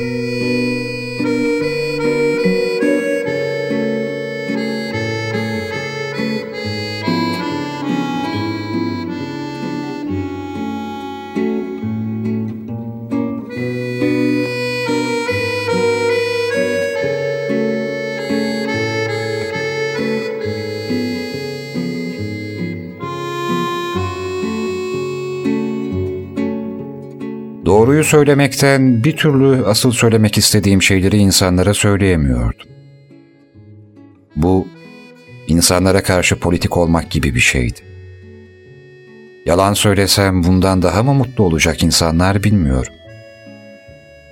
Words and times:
Música 0.00 0.57
Doğruyu 27.98 28.10
söylemekten 28.10 29.04
bir 29.04 29.16
türlü 29.16 29.66
asıl 29.66 29.92
söylemek 29.92 30.38
istediğim 30.38 30.82
şeyleri 30.82 31.16
insanlara 31.16 31.74
söyleyemiyordum. 31.74 32.66
Bu, 34.36 34.68
insanlara 35.46 36.02
karşı 36.02 36.38
politik 36.38 36.76
olmak 36.76 37.10
gibi 37.10 37.34
bir 37.34 37.40
şeydi. 37.40 37.80
Yalan 39.46 39.72
söylesem 39.72 40.44
bundan 40.44 40.82
daha 40.82 41.02
mı 41.02 41.14
mutlu 41.14 41.44
olacak 41.44 41.82
insanlar 41.82 42.42
bilmiyorum. 42.42 42.92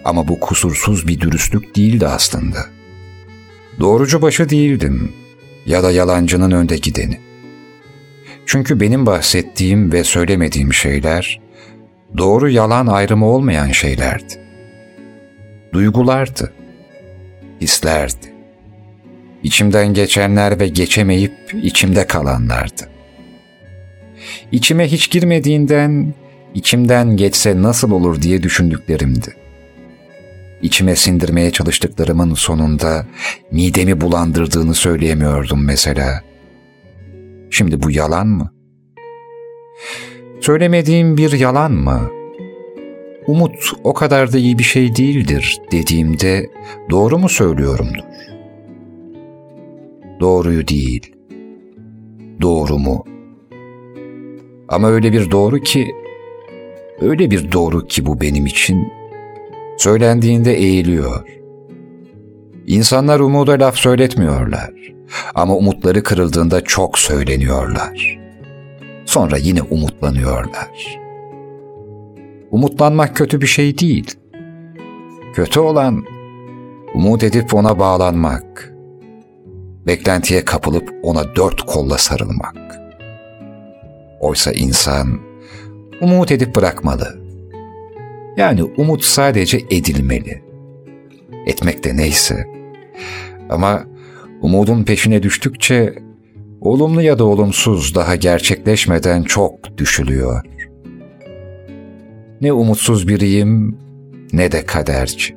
Ama 0.05 0.29
bu 0.29 0.41
kusursuz 0.41 1.09
bir 1.09 1.21
dürüstlük 1.21 1.77
değildi 1.77 2.07
aslında. 2.07 2.59
Doğrucu 3.81 4.23
başı 4.23 4.49
değildim 4.49 5.13
ya 5.67 5.83
da 5.83 5.91
yalancının 5.91 6.51
önde 6.51 6.77
gideni. 6.77 7.21
Çünkü 8.47 8.81
benim 8.81 9.07
bahsettiğim 9.07 9.93
ve 9.93 10.05
söylemediğim 10.05 10.73
şeyler 10.73 11.46
doğru 12.17 12.51
yalan 12.51 12.87
ayrımı 12.87 13.27
olmayan 13.27 13.71
şeylerdi. 13.71 14.35
Duygulardı, 15.73 16.53
hislerdi. 17.61 18.33
İçimden 19.43 19.95
geçenler 19.95 20.61
ve 20.61 20.69
geçemeyip 20.69 21.55
içimde 21.63 22.07
kalanlardı. 22.07 22.89
İçime 24.53 24.89
hiç 24.89 25.11
girmediğinden 25.11 26.15
içimden 26.55 27.17
geçse 27.17 27.63
nasıl 27.63 27.91
olur 27.91 28.23
diye 28.23 28.43
düşündüklerimdi. 28.43 29.37
İçime 30.63 30.97
sindirmeye 30.97 31.51
çalıştıklarımın 31.51 32.35
sonunda 32.35 33.07
midemi 33.51 34.01
bulandırdığını 34.01 34.75
söyleyemiyordum 34.75 35.65
mesela. 35.65 36.23
Şimdi 37.51 37.83
bu 37.83 37.91
yalan 37.91 38.27
mı? 38.27 38.53
Söylemediğim 40.41 41.17
bir 41.17 41.33
yalan 41.33 41.73
mı? 41.73 42.11
Umut 43.27 43.73
o 43.85 43.95
kadar 43.95 44.33
da 44.33 44.39
iyi 44.39 44.59
bir 44.59 44.65
şey 44.65 44.97
değildir 44.97 45.61
dediğimde 45.73 46.51
doğru 46.91 47.19
mu 47.19 47.29
söylüyorumdur? 47.29 48.05
Doğruyu 50.21 50.69
değil. 50.69 51.13
Doğru 52.41 52.79
mu? 52.79 53.05
Ama 54.69 54.91
öyle 54.91 55.13
bir 55.13 55.31
doğru 55.31 55.61
ki, 55.61 55.95
öyle 57.01 57.31
bir 57.31 57.53
doğru 57.53 57.87
ki 57.87 58.07
bu 58.07 58.21
benim 58.21 58.47
için 58.47 58.93
söylendiğinde 59.79 60.55
eğiliyor. 60.55 61.27
İnsanlar 62.67 63.21
umuda 63.21 63.53
laf 63.53 63.77
söyletmiyorlar 63.77 64.71
ama 65.35 65.57
umutları 65.57 66.03
kırıldığında 66.03 66.61
çok 66.61 66.99
söyleniyorlar. 66.99 68.26
Sonra 69.07 69.37
yine 69.37 69.63
umutlanıyorlar. 69.63 71.01
Umutlanmak 72.51 73.17
kötü 73.17 73.41
bir 73.41 73.47
şey 73.47 73.79
değil. 73.79 74.15
Kötü 75.35 75.61
olan 75.61 76.05
umut 76.95 77.23
edip 77.25 77.55
ona 77.55 77.79
bağlanmak. 77.79 78.73
Beklentiye 79.87 80.45
kapılıp 80.45 80.95
ona 81.03 81.37
dört 81.37 81.63
kolla 81.63 81.99
sarılmak. 81.99 82.57
Oysa 84.21 84.53
insan 84.53 85.21
umut 86.01 86.33
edip 86.33 86.55
bırakmalı. 86.55 87.21
Yani 88.37 88.63
umut 88.63 89.05
sadece 89.05 89.59
edilmeli. 89.71 90.43
Etmek 91.47 91.85
de 91.85 91.97
neyse. 91.97 92.47
Ama 93.51 93.85
umudun 94.41 94.85
peşine 94.85 95.23
düştükçe 95.23 95.95
olumlu 96.67 97.03
ya 97.03 97.19
da 97.19 97.25
olumsuz 97.25 97.95
daha 97.95 98.17
gerçekleşmeden 98.17 99.23
çok 99.23 99.79
düşülüyor. 99.79 100.43
Ne 102.41 102.53
umutsuz 102.53 103.09
biriyim 103.09 103.79
ne 104.33 104.53
de 104.53 104.67
kaderci. 104.67 105.37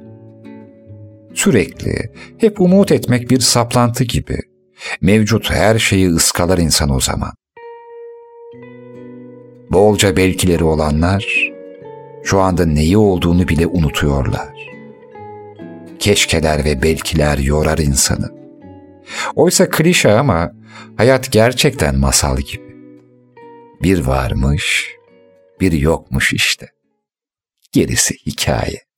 Sürekli 1.33 2.11
hep 2.37 2.61
umut 2.61 2.91
etmek 2.91 3.29
bir 3.29 3.39
saplantı 3.39 4.03
gibi. 4.03 4.37
Mevcut 5.01 5.51
her 5.51 5.79
şeyi 5.79 6.09
ıskalar 6.09 6.57
insan 6.57 6.89
o 6.89 6.99
zaman. 6.99 7.31
Bolca 9.71 10.17
belkileri 10.17 10.63
olanlar 10.63 11.51
şu 12.23 12.39
anda 12.39 12.65
neyi 12.65 12.97
olduğunu 12.97 13.47
bile 13.47 13.67
unutuyorlar. 13.67 14.53
Keşkeler 15.99 16.65
ve 16.65 16.83
belkiler 16.83 17.37
yorar 17.37 17.77
insanı. 17.77 18.29
Oysa 19.35 19.69
klişe 19.69 20.11
ama 20.11 20.58
hayat 20.97 21.31
gerçekten 21.31 21.95
masal 21.95 22.37
gibi. 22.37 22.75
Bir 23.83 23.99
varmış, 23.99 24.95
bir 25.59 25.71
yokmuş 25.71 26.33
işte. 26.33 26.67
Gerisi 27.71 28.15
hikaye. 28.25 28.88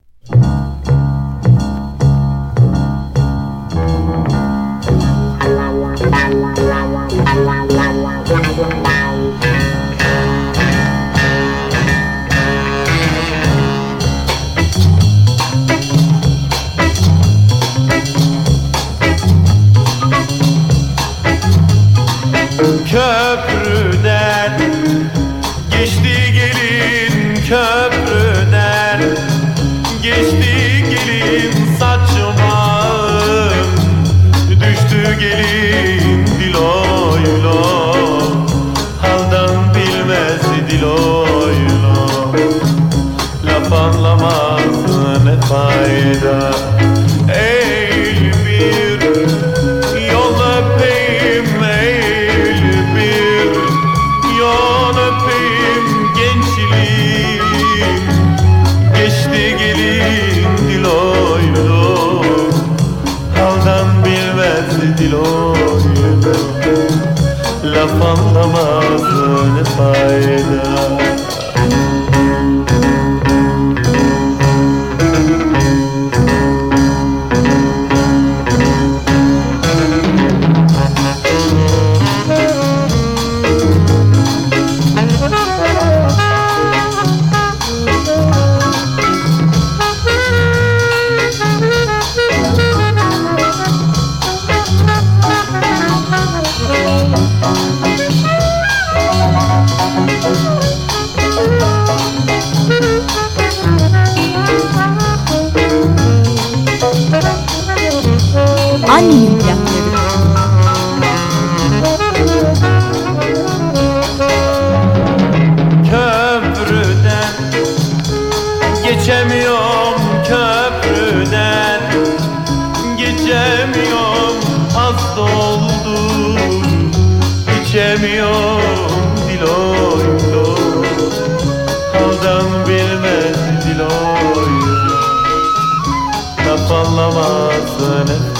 veda 46.11 46.51
Eyle 47.33 48.31
bir 48.45 49.01
yol 50.11 50.35
öpeyim 50.57 51.63
Eyle 51.63 52.95
bir 52.95 53.53
yol 54.39 54.97
öpeyim 54.97 55.87
gençliğim. 56.15 57.45
Geçti 58.95 59.55
gelin 59.59 60.57
dil 60.57 60.85
oydu 60.85 62.25
Haldan 63.35 64.05
bilmez 64.05 64.97
dil 64.97 65.13
oydu 65.13 66.37
Laf 67.63 68.01
anlamaz 68.01 69.01
ne 69.55 69.63
fayda. 69.63 70.70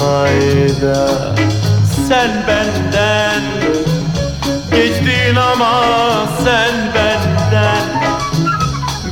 Fayda 0.02 1.34
Sen 2.08 2.30
benden 2.48 3.42
Geçtin 4.74 5.36
ama 5.36 5.82
sen 6.44 6.74
benden. 6.94 7.84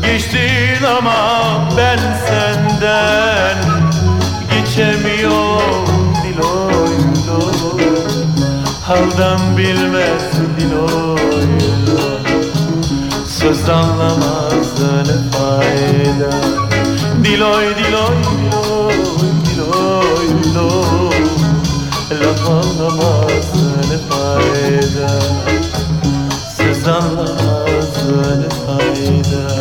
Geçtin 0.03 0.85
ama 0.99 1.15
ben 1.77 1.99
senden. 2.27 3.57
Geçemiyorum 4.51 6.15
diloy 6.25 6.97
diloy 7.15 7.85
Haldan 8.87 9.57
bilmez 9.57 10.23
diloy 10.59 11.49
Söz 13.27 13.69
anlamaz 13.69 14.81
ne 14.81 15.39
fayda. 15.39 16.31
Diloy 17.25 17.65
diloy 17.65 18.20
Laf 22.51 22.65
anlamaz 22.65 23.55
ne 23.91 23.99
fayda. 24.09 25.21
Söz 26.57 26.89
anlamaz 26.89 27.97
ne 28.39 28.49
fayda. 28.49 29.55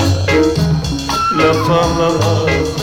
Laf 1.37 1.69
anlamaz 1.69 2.78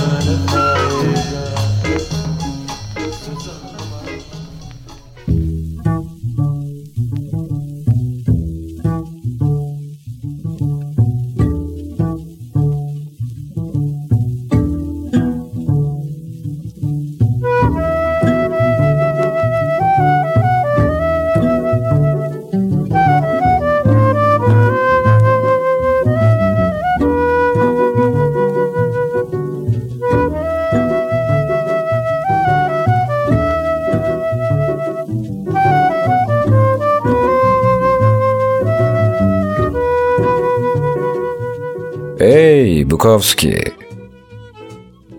Hey 43.16 43.20
Bukowski. 43.20 43.62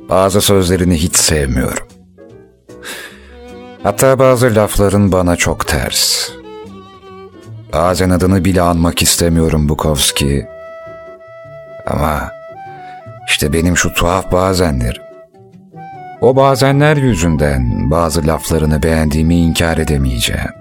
Bazı 0.10 0.42
sözlerini 0.42 0.96
hiç 0.96 1.16
sevmiyorum. 1.16 1.88
Hatta 3.84 4.20
bazı 4.20 4.56
lafların 4.56 5.12
bana 5.12 5.36
çok 5.36 5.68
ters. 5.68 6.30
Bazen 7.74 8.10
adını 8.10 8.46
bile 8.46 8.62
anmak 8.62 9.02
istemiyorum 9.02 9.70
Bukowski. 9.70 10.48
Ama 11.88 12.32
işte 13.28 13.54
benim 13.54 13.78
şu 13.78 13.94
tuhaf 13.94 14.32
bazenlerim. 14.32 15.04
O 16.22 16.36
bazenler 16.36 16.98
yüzünden 16.98 17.92
bazı 17.92 18.28
laflarını 18.28 18.84
beğendiğimi 18.84 19.36
inkar 19.36 19.78
edemeyeceğim. 19.78 20.52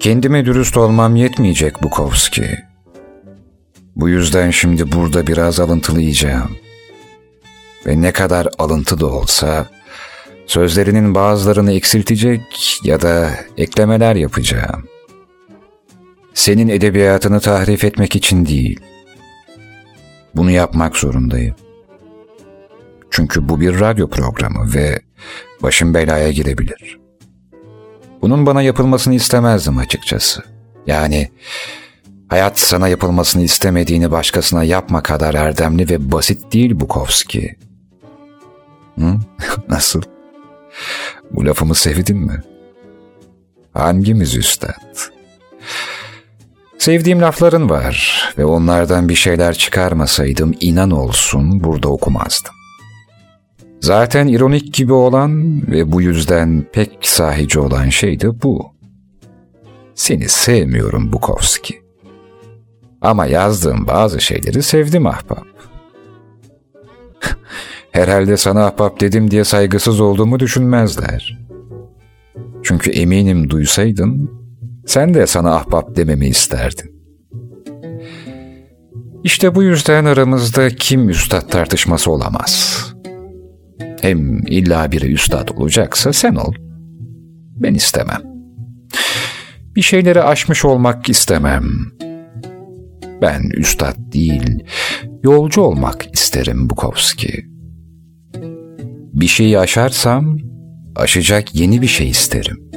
Kendime 0.00 0.44
dürüst 0.44 0.76
olmam 0.76 1.16
yetmeyecek 1.16 1.82
Bukowski. 1.82 2.73
Bu 3.96 4.08
yüzden 4.08 4.50
şimdi 4.50 4.92
burada 4.92 5.26
biraz 5.26 5.60
alıntılayacağım. 5.60 6.56
Ve 7.86 8.02
ne 8.02 8.12
kadar 8.12 8.48
alıntı 8.58 9.00
da 9.00 9.06
olsa 9.06 9.66
sözlerinin 10.46 11.14
bazılarını 11.14 11.72
eksiltecek 11.72 12.40
ya 12.84 13.02
da 13.02 13.30
eklemeler 13.56 14.16
yapacağım. 14.16 14.88
Senin 16.34 16.68
edebiyatını 16.68 17.40
tahrif 17.40 17.84
etmek 17.84 18.16
için 18.16 18.46
değil. 18.46 18.80
Bunu 20.34 20.50
yapmak 20.50 20.96
zorundayım. 20.96 21.54
Çünkü 23.10 23.48
bu 23.48 23.60
bir 23.60 23.80
radyo 23.80 24.10
programı 24.10 24.74
ve 24.74 25.00
başım 25.62 25.94
belaya 25.94 26.30
girebilir. 26.30 26.98
Bunun 28.22 28.46
bana 28.46 28.62
yapılmasını 28.62 29.14
istemezdim 29.14 29.78
açıkçası. 29.78 30.42
Yani 30.86 31.30
hayat 32.34 32.58
sana 32.58 32.88
yapılmasını 32.88 33.42
istemediğini 33.42 34.10
başkasına 34.10 34.64
yapma 34.64 35.02
kadar 35.02 35.34
erdemli 35.34 35.88
ve 35.90 36.12
basit 36.12 36.52
değil 36.52 36.80
Bukowski. 36.80 37.56
Hı? 38.98 39.16
Nasıl? 39.68 40.02
Bu 41.30 41.46
lafımı 41.46 41.74
sevdin 41.74 42.18
mi? 42.18 42.42
Hangimiz 43.72 44.36
üstad? 44.36 44.96
Sevdiğim 46.78 47.20
lafların 47.20 47.70
var 47.70 48.24
ve 48.38 48.44
onlardan 48.44 49.08
bir 49.08 49.14
şeyler 49.14 49.54
çıkarmasaydım 49.54 50.54
inan 50.60 50.90
olsun 50.90 51.64
burada 51.64 51.88
okumazdım. 51.88 52.54
Zaten 53.80 54.26
ironik 54.26 54.74
gibi 54.74 54.92
olan 54.92 55.62
ve 55.70 55.92
bu 55.92 56.02
yüzden 56.02 56.66
pek 56.72 56.98
sahici 57.02 57.58
olan 57.58 57.88
şey 57.88 58.20
de 58.20 58.42
bu. 58.42 58.74
Seni 59.94 60.28
sevmiyorum 60.28 61.12
Bukowski. 61.12 61.83
Ama 63.04 63.26
yazdığım 63.26 63.86
bazı 63.86 64.20
şeyleri 64.20 64.62
sevdim 64.62 65.06
ahbap. 65.06 65.44
Herhalde 67.92 68.36
sana 68.36 68.66
ahbap 68.66 69.00
dedim 69.00 69.30
diye 69.30 69.44
saygısız 69.44 70.00
olduğumu 70.00 70.40
düşünmezler. 70.40 71.38
Çünkü 72.62 72.90
eminim 72.90 73.50
duysaydın, 73.50 74.30
sen 74.86 75.14
de 75.14 75.26
sana 75.26 75.54
ahbap 75.54 75.96
dememi 75.96 76.28
isterdin. 76.28 76.94
İşte 79.24 79.54
bu 79.54 79.62
yüzden 79.62 80.04
aramızda 80.04 80.68
kim 80.68 81.08
üstad 81.08 81.50
tartışması 81.50 82.10
olamaz. 82.10 82.84
Hem 84.00 84.46
illa 84.46 84.92
biri 84.92 85.12
üstad 85.12 85.48
olacaksa 85.48 86.12
sen 86.12 86.34
ol. 86.34 86.54
Ben 87.56 87.74
istemem. 87.74 88.22
Bir 89.76 89.82
şeyleri 89.82 90.22
aşmış 90.22 90.64
olmak 90.64 91.08
istemem. 91.08 91.64
Ben 93.24 93.42
üstad 93.56 93.96
değil, 94.12 94.64
yolcu 95.22 95.60
olmak 95.60 96.14
isterim 96.14 96.70
Bukowski. 96.70 97.46
Bir 99.12 99.26
şeyi 99.26 99.58
aşarsam, 99.58 100.38
aşacak 100.96 101.54
yeni 101.54 101.82
bir 101.82 101.86
şey 101.86 102.08
isterim. 102.08 102.70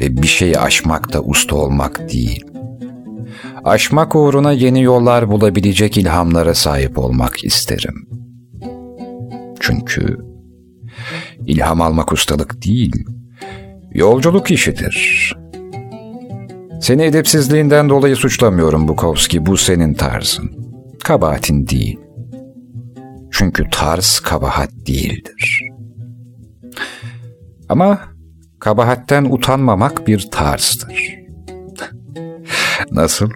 Ve 0.00 0.16
bir 0.22 0.26
şeyi 0.26 0.58
aşmak 0.58 1.12
da 1.12 1.22
usta 1.22 1.56
olmak 1.56 2.12
değil. 2.12 2.44
Aşmak 3.64 4.14
uğruna 4.16 4.52
yeni 4.52 4.82
yollar 4.82 5.30
bulabilecek 5.30 5.96
ilhamlara 5.96 6.54
sahip 6.54 6.98
olmak 6.98 7.44
isterim. 7.44 8.08
Çünkü 9.60 10.18
ilham 11.46 11.80
almak 11.80 12.12
ustalık 12.12 12.64
değil, 12.64 13.04
yolculuk 13.94 14.50
işidir. 14.50 15.41
Seni 16.82 17.02
edepsizliğinden 17.02 17.88
dolayı 17.88 18.16
suçlamıyorum 18.16 18.88
Bukowski, 18.88 19.46
bu 19.46 19.56
senin 19.56 19.94
tarzın. 19.94 20.50
Kabahatin 21.04 21.66
değil. 21.66 22.00
Çünkü 23.30 23.64
tarz 23.70 24.20
kabahat 24.20 24.70
değildir. 24.86 25.68
Ama 27.68 28.00
kabahatten 28.60 29.24
utanmamak 29.24 30.06
bir 30.06 30.28
tarzdır. 30.30 31.14
Nasıl? 32.90 33.30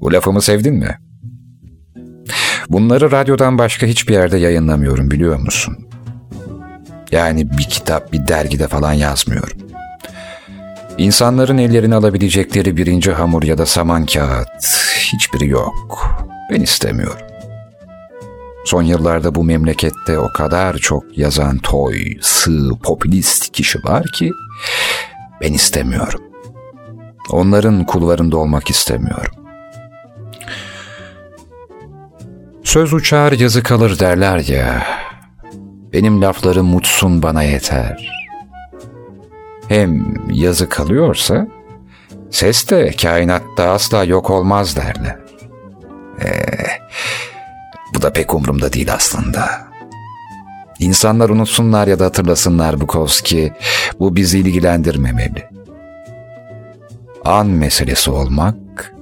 Bu 0.00 0.12
lafımı 0.12 0.42
sevdin 0.42 0.74
mi? 0.74 0.98
Bunları 2.68 3.10
radyodan 3.10 3.58
başka 3.58 3.86
hiçbir 3.86 4.14
yerde 4.14 4.38
yayınlamıyorum 4.38 5.10
biliyor 5.10 5.38
musun? 5.38 5.88
Yani 7.10 7.50
bir 7.50 7.64
kitap, 7.64 8.12
bir 8.12 8.28
dergide 8.28 8.68
falan 8.68 8.92
yazmıyorum. 8.92 9.63
İnsanların 10.98 11.58
ellerine 11.58 11.94
alabilecekleri 11.94 12.76
birinci 12.76 13.12
hamur 13.12 13.42
ya 13.42 13.58
da 13.58 13.66
saman 13.66 14.06
kağıt 14.06 14.64
hiçbiri 14.98 15.48
yok. 15.48 16.08
Ben 16.50 16.60
istemiyorum. 16.60 17.26
Son 18.64 18.82
yıllarda 18.82 19.34
bu 19.34 19.44
memlekette 19.44 20.18
o 20.18 20.32
kadar 20.32 20.76
çok 20.76 21.18
yazan 21.18 21.58
toy, 21.58 21.96
sığ, 22.20 22.70
popülist 22.82 23.52
kişi 23.52 23.84
var 23.84 24.04
ki 24.18 24.30
ben 25.40 25.52
istemiyorum. 25.52 26.20
Onların 27.30 27.86
kulvarında 27.86 28.36
olmak 28.36 28.70
istemiyorum. 28.70 29.34
Söz 32.64 32.92
uçar 32.92 33.32
yazı 33.32 33.62
kalır 33.62 33.98
derler 33.98 34.38
ya. 34.38 34.86
Benim 35.92 36.22
laflarım 36.22 36.66
mutsun 36.66 37.22
bana 37.22 37.42
yeter. 37.42 38.23
Hem 39.68 40.14
yazı 40.30 40.68
kalıyorsa 40.68 41.46
Ses 42.34 42.70
de 42.70 42.90
kainatta 43.02 43.70
asla 43.70 44.04
yok 44.04 44.30
olmaz 44.30 44.76
derler. 44.76 45.16
Ee, 46.22 46.28
bu 47.94 48.02
da 48.02 48.12
pek 48.12 48.34
umurumda 48.34 48.72
değil 48.72 48.94
aslında. 48.94 49.48
İnsanlar 50.78 51.30
unutsunlar 51.30 51.86
ya 51.86 51.98
da 51.98 52.04
hatırlasınlar 52.04 52.80
Bukowski, 52.80 53.52
bu 54.00 54.16
bizi 54.16 54.38
ilgilendirmemeli. 54.38 55.48
An 57.24 57.46
meselesi 57.46 58.10
olmak, 58.10 58.94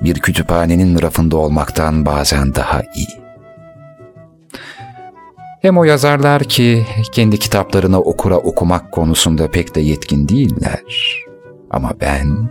bir 0.00 0.18
kütüphanenin 0.18 1.02
rafında 1.02 1.36
olmaktan 1.36 2.06
bazen 2.06 2.54
daha 2.54 2.82
iyi. 2.96 3.23
Hem 5.64 5.78
o 5.78 5.84
yazarlar 5.84 6.44
ki 6.44 6.86
kendi 7.12 7.38
kitaplarını 7.38 8.00
okura 8.00 8.36
okumak 8.36 8.92
konusunda 8.92 9.50
pek 9.50 9.74
de 9.74 9.80
yetkin 9.80 10.28
değiller. 10.28 10.82
Ama 11.70 11.92
ben 12.00 12.50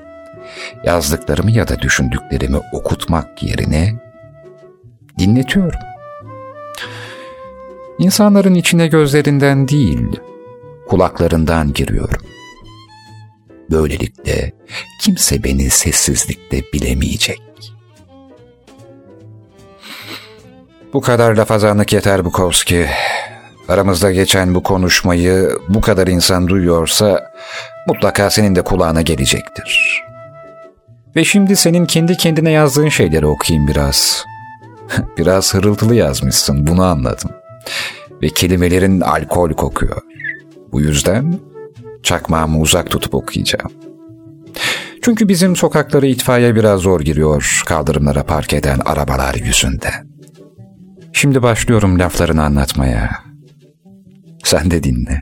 yazdıklarımı 0.83 1.51
ya 1.51 1.67
da 1.67 1.79
düşündüklerimi 1.79 2.57
okutmak 2.73 3.43
yerine 3.43 3.93
dinletiyorum. 5.19 5.79
İnsanların 7.99 8.55
içine 8.55 8.87
gözlerinden 8.87 9.67
değil, 9.67 10.19
kulaklarından 10.87 11.73
giriyorum. 11.73 12.21
Böylelikle 13.71 14.51
kimse 15.01 15.43
beni 15.43 15.69
sessizlikte 15.69 16.61
bilemeyecek. 16.73 17.52
Bu 20.93 21.01
kadar 21.01 21.35
lafazanlık 21.35 21.93
yeter 21.93 22.25
Bukowski. 22.25 22.85
Aramızda 23.67 24.11
geçen 24.11 24.55
bu 24.55 24.63
konuşmayı 24.63 25.49
bu 25.69 25.81
kadar 25.81 26.07
insan 26.07 26.47
duyuyorsa 26.47 27.31
mutlaka 27.87 28.29
senin 28.29 28.55
de 28.55 28.61
kulağına 28.61 29.01
gelecektir. 29.01 30.01
Ve 31.15 31.23
şimdi 31.23 31.55
senin 31.55 31.85
kendi 31.85 32.17
kendine 32.17 32.51
yazdığın 32.51 32.89
şeyleri 32.89 33.25
okuyayım 33.25 33.67
biraz. 33.67 34.25
biraz 35.17 35.53
hırıltılı 35.53 35.95
yazmışsın, 35.95 36.67
bunu 36.67 36.83
anladım. 36.83 37.31
Ve 38.21 38.29
kelimelerin 38.29 39.01
alkol 39.01 39.53
kokuyor. 39.53 40.01
Bu 40.71 40.81
yüzden 40.81 41.39
çakmağımı 42.03 42.59
uzak 42.59 42.89
tutup 42.89 43.15
okuyacağım. 43.15 43.71
Çünkü 45.01 45.27
bizim 45.27 45.55
sokakları 45.55 46.07
itfaiye 46.07 46.55
biraz 46.55 46.79
zor 46.81 47.01
giriyor 47.01 47.63
kaldırımlara 47.65 48.23
park 48.23 48.53
eden 48.53 48.79
arabalar 48.85 49.35
yüzünden. 49.35 50.12
Şimdi 51.13 51.41
başlıyorum 51.41 51.99
laflarını 51.99 52.43
anlatmaya. 52.43 53.23
Sen 54.43 54.71
de 54.71 54.83
dinle. 54.83 55.21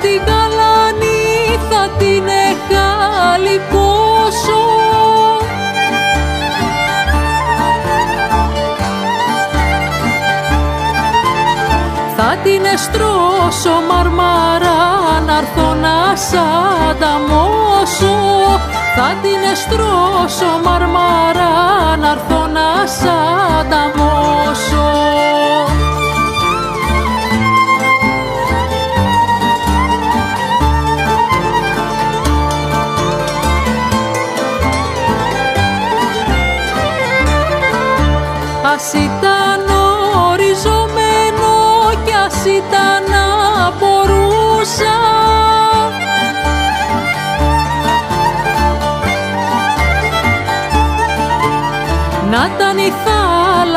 την 0.00 0.20
καλάνη 0.24 1.22
θα 1.70 1.82
την 1.98 2.24
εγκαλυπώσω 2.48 3.82
Θα 12.16 12.36
την 12.42 12.64
εστρώσω 12.64 13.74
μαρμαρά 13.90 14.82
να 15.26 15.36
έρθω 15.36 15.74
να 15.74 16.16
σ' 16.16 16.34
ανταμώσω. 16.90 18.16
Θα 18.96 19.08
την 19.22 19.40
εστρώσω 19.52 20.50
μαρμαρά 20.64 21.52
να 22.00 22.10
έρθω 22.10 22.46
να 22.46 22.86
σ' 22.86 23.06
ανταμώσω. 23.60 24.88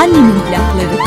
Annemin 0.00 0.38
plakları. 0.46 0.97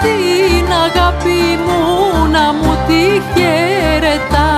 Την 0.00 0.72
αγάπη 0.84 1.42
μου 1.64 1.80
να 2.30 2.52
μου 2.52 2.76
τη 2.86 3.02
χαιρετάτε 3.32 4.51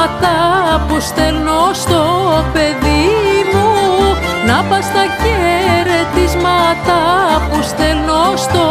χαιρετίσματα 0.00 0.84
που 0.88 1.00
στέλνω 1.00 1.72
στο 1.72 2.02
παιδί 2.52 3.08
μου. 3.52 3.68
Να 4.46 4.62
πας 4.68 4.84
στα 4.84 5.04
χαιρετίσματα 5.20 6.98
που 7.50 7.62
στέλνω 7.62 8.36
στο 8.36 8.64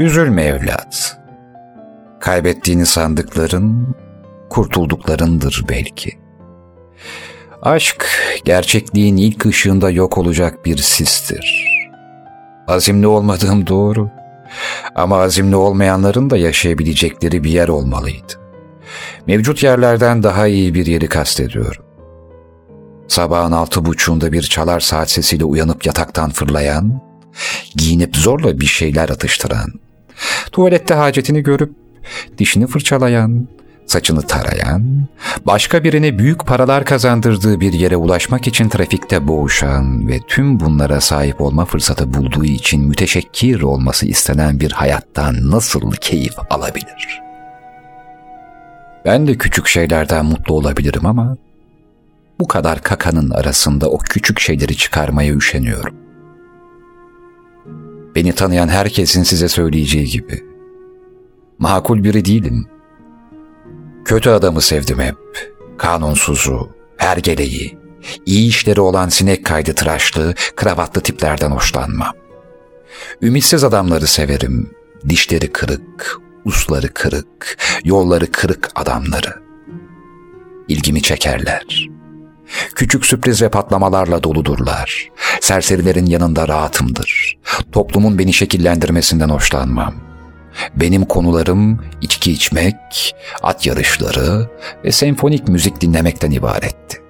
Üzülme 0.00 0.44
evlat. 0.44 1.18
Kaybettiğini 2.20 2.86
sandıkların 2.86 3.96
kurtulduklarındır 4.50 5.64
belki. 5.68 6.18
Aşk 7.62 8.06
gerçekliğin 8.44 9.16
ilk 9.16 9.46
ışığında 9.46 9.90
yok 9.90 10.18
olacak 10.18 10.64
bir 10.64 10.76
sistir. 10.76 11.66
Azimli 12.68 13.06
olmadığım 13.06 13.66
doğru. 13.66 14.10
Ama 14.94 15.18
azimli 15.18 15.56
olmayanların 15.56 16.30
da 16.30 16.36
yaşayabilecekleri 16.36 17.44
bir 17.44 17.50
yer 17.50 17.68
olmalıydı. 17.68 18.32
Mevcut 19.26 19.62
yerlerden 19.62 20.22
daha 20.22 20.46
iyi 20.46 20.74
bir 20.74 20.86
yeri 20.86 21.08
kastediyorum. 21.08 21.84
Sabahın 23.08 23.52
altı 23.52 23.84
buçuğunda 23.84 24.32
bir 24.32 24.42
çalar 24.42 24.80
saat 24.80 25.10
sesiyle 25.10 25.44
uyanıp 25.44 25.86
yataktan 25.86 26.30
fırlayan, 26.30 27.00
giyinip 27.76 28.16
zorla 28.16 28.60
bir 28.60 28.66
şeyler 28.66 29.08
atıştıran, 29.08 29.72
tuvalette 30.52 30.94
hacetini 30.94 31.42
görüp 31.42 31.72
dişini 32.38 32.66
fırçalayan, 32.66 33.48
saçını 33.86 34.22
tarayan, 34.22 35.06
başka 35.46 35.84
birine 35.84 36.18
büyük 36.18 36.46
paralar 36.46 36.84
kazandırdığı 36.84 37.60
bir 37.60 37.72
yere 37.72 37.96
ulaşmak 37.96 38.46
için 38.46 38.68
trafikte 38.68 39.28
boğuşan 39.28 40.08
ve 40.08 40.20
tüm 40.28 40.60
bunlara 40.60 41.00
sahip 41.00 41.40
olma 41.40 41.64
fırsatı 41.64 42.14
bulduğu 42.14 42.44
için 42.44 42.88
müteşekkir 42.88 43.62
olması 43.62 44.06
istenen 44.06 44.60
bir 44.60 44.72
hayattan 44.72 45.50
nasıl 45.50 45.92
keyif 45.92 46.34
alabilir? 46.50 47.20
Ben 49.04 49.26
de 49.26 49.38
küçük 49.38 49.66
şeylerden 49.66 50.24
mutlu 50.24 50.54
olabilirim 50.54 51.06
ama 51.06 51.36
bu 52.40 52.48
kadar 52.48 52.82
kakanın 52.82 53.30
arasında 53.30 53.90
o 53.90 53.98
küçük 53.98 54.40
şeyleri 54.40 54.76
çıkarmaya 54.76 55.34
üşeniyorum. 55.34 55.99
Beni 58.14 58.32
tanıyan 58.32 58.68
herkesin 58.68 59.22
size 59.22 59.48
söyleyeceği 59.48 60.06
gibi. 60.06 60.44
Makul 61.58 62.04
biri 62.04 62.24
değilim. 62.24 62.66
Kötü 64.04 64.30
adamı 64.30 64.60
sevdim 64.60 64.98
hep. 65.00 65.16
Kanunsuzu, 65.78 66.70
hergeleyi, 66.96 67.78
iyi 68.26 68.48
işleri 68.48 68.80
olan 68.80 69.08
sinek 69.08 69.46
kaydı 69.46 69.74
tıraşlı, 69.74 70.34
kravatlı 70.56 71.00
tiplerden 71.00 71.50
hoşlanmam. 71.50 72.12
Ümitsiz 73.22 73.64
adamları 73.64 74.06
severim. 74.06 74.70
Dişleri 75.08 75.52
kırık, 75.52 76.18
usları 76.44 76.88
kırık, 76.94 77.58
yolları 77.84 78.32
kırık 78.32 78.70
adamları. 78.74 79.42
İlgimi 80.68 81.02
çekerler. 81.02 81.88
Küçük 82.74 83.06
sürpriz 83.06 83.42
ve 83.42 83.48
patlamalarla 83.48 84.22
doludurlar. 84.22 85.08
Serserilerin 85.40 86.06
yanında 86.06 86.48
rahatımdır. 86.48 87.38
Toplumun 87.72 88.18
beni 88.18 88.32
şekillendirmesinden 88.32 89.28
hoşlanmam. 89.28 89.94
Benim 90.76 91.04
konularım 91.04 91.84
içki 92.00 92.32
içmek, 92.32 93.14
at 93.42 93.66
yarışları 93.66 94.50
ve 94.84 94.92
senfonik 94.92 95.48
müzik 95.48 95.80
dinlemekten 95.80 96.30
ibaretti. 96.30 97.02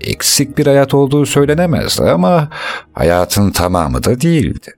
Eksik 0.00 0.58
bir 0.58 0.66
hayat 0.66 0.94
olduğu 0.94 1.26
söylenemezdi 1.26 2.02
ama 2.02 2.48
hayatın 2.92 3.50
tamamı 3.50 4.04
da 4.04 4.20
değildi. 4.20 4.74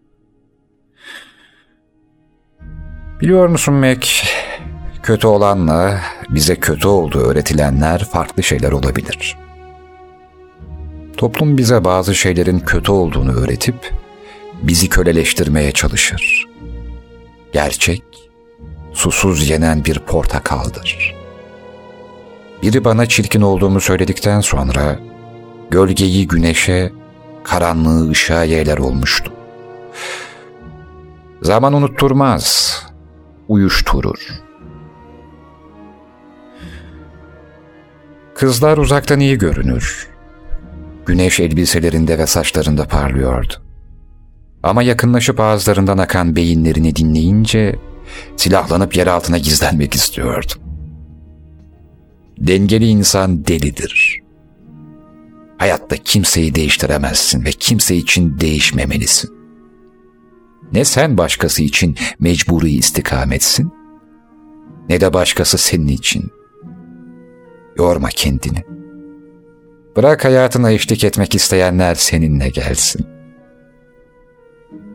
Biliyor 3.21 3.49
musun 3.49 3.75
Mac, 3.75 4.09
kötü 5.03 5.27
olanla 5.27 6.01
bize 6.31 6.57
kötü 6.57 6.89
olduğu 6.89 7.21
öğretilenler 7.21 8.05
farklı 8.05 8.42
şeyler 8.42 8.73
olabilir. 8.73 9.43
Toplum 11.16 11.59
bize 11.59 11.85
bazı 11.85 12.14
şeylerin 12.14 12.59
kötü 12.59 12.92
olduğunu 12.92 13.33
öğretip 13.33 13.92
bizi 14.62 14.88
köleleştirmeye 14.88 15.72
çalışır. 15.72 16.46
Gerçek, 17.53 18.03
susuz 18.92 19.48
yenen 19.48 19.85
bir 19.85 19.98
portakaldır. 19.98 21.14
Biri 22.62 22.85
bana 22.85 23.07
çirkin 23.07 23.40
olduğumu 23.40 23.81
söyledikten 23.81 24.40
sonra 24.40 24.98
gölgeyi 25.70 26.29
güneşe, 26.29 26.92
karanlığı 27.44 28.11
ışığa 28.11 28.44
yeğler 28.44 28.79
olmuştu. 28.79 29.33
Zaman 31.42 31.72
unutturmaz, 31.72 32.79
uyuşturur. 33.48 34.29
Kızlar 38.35 38.79
uzaktan 38.79 39.20
iyi 39.20 39.38
görünür. 39.38 40.13
Güneş 41.07 41.40
elbiselerinde 41.40 42.19
ve 42.19 42.27
saçlarında 42.27 42.88
parlıyordu. 42.88 43.55
Ama 44.62 44.83
yakınlaşıp 44.83 45.40
ağızlarından 45.40 45.99
akan 45.99 46.37
beyinlerini 46.37 46.97
dinleyince 46.97 47.77
silahlanıp 48.37 48.97
yer 48.97 49.07
altına 49.07 49.38
gizlenmek 49.38 49.95
istiyordum. 49.95 50.62
Dengeli 52.38 52.87
insan 52.87 53.47
delidir. 53.47 54.21
Hayatta 55.59 55.97
kimseyi 55.97 56.55
değiştiremezsin 56.55 57.45
ve 57.45 57.51
kimse 57.51 57.97
için 57.97 58.40
değişmemelisin. 58.40 59.31
Ne 60.73 60.85
sen 60.85 61.19
başkası 61.19 61.62
için 61.62 61.97
mecburi 62.19 62.71
istikametsin, 62.71 63.73
ne 64.88 65.01
de 65.01 65.12
başkası 65.12 65.59
senin 65.59 65.88
için. 65.88 66.31
Yorma 67.77 68.09
kendini. 68.09 68.64
Bırak 69.96 70.24
hayatına 70.24 70.70
eşlik 70.70 71.04
etmek 71.04 71.35
isteyenler 71.35 71.94
seninle 71.94 72.48
gelsin. 72.48 73.07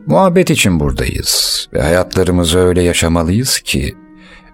Muhabbet 0.06 0.50
için 0.50 0.80
buradayız 0.80 1.68
ve 1.74 1.82
hayatlarımızı 1.82 2.60
öyle 2.60 2.82
yaşamalıyız 2.82 3.60
ki 3.60 3.96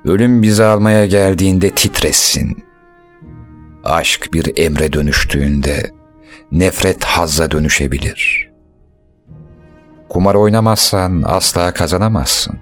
ölüm 0.05 0.41
bizi 0.41 0.63
almaya 0.63 1.05
geldiğinde 1.05 1.69
titresin. 1.69 2.65
Aşk 3.84 4.34
bir 4.34 4.58
emre 4.58 4.93
dönüştüğünde 4.93 5.91
nefret 6.51 7.03
hazza 7.03 7.51
dönüşebilir. 7.51 8.51
Kumar 10.10 10.36
oynamazsan 10.36 11.23
asla 11.25 11.73
kazanamazsın. 11.73 12.60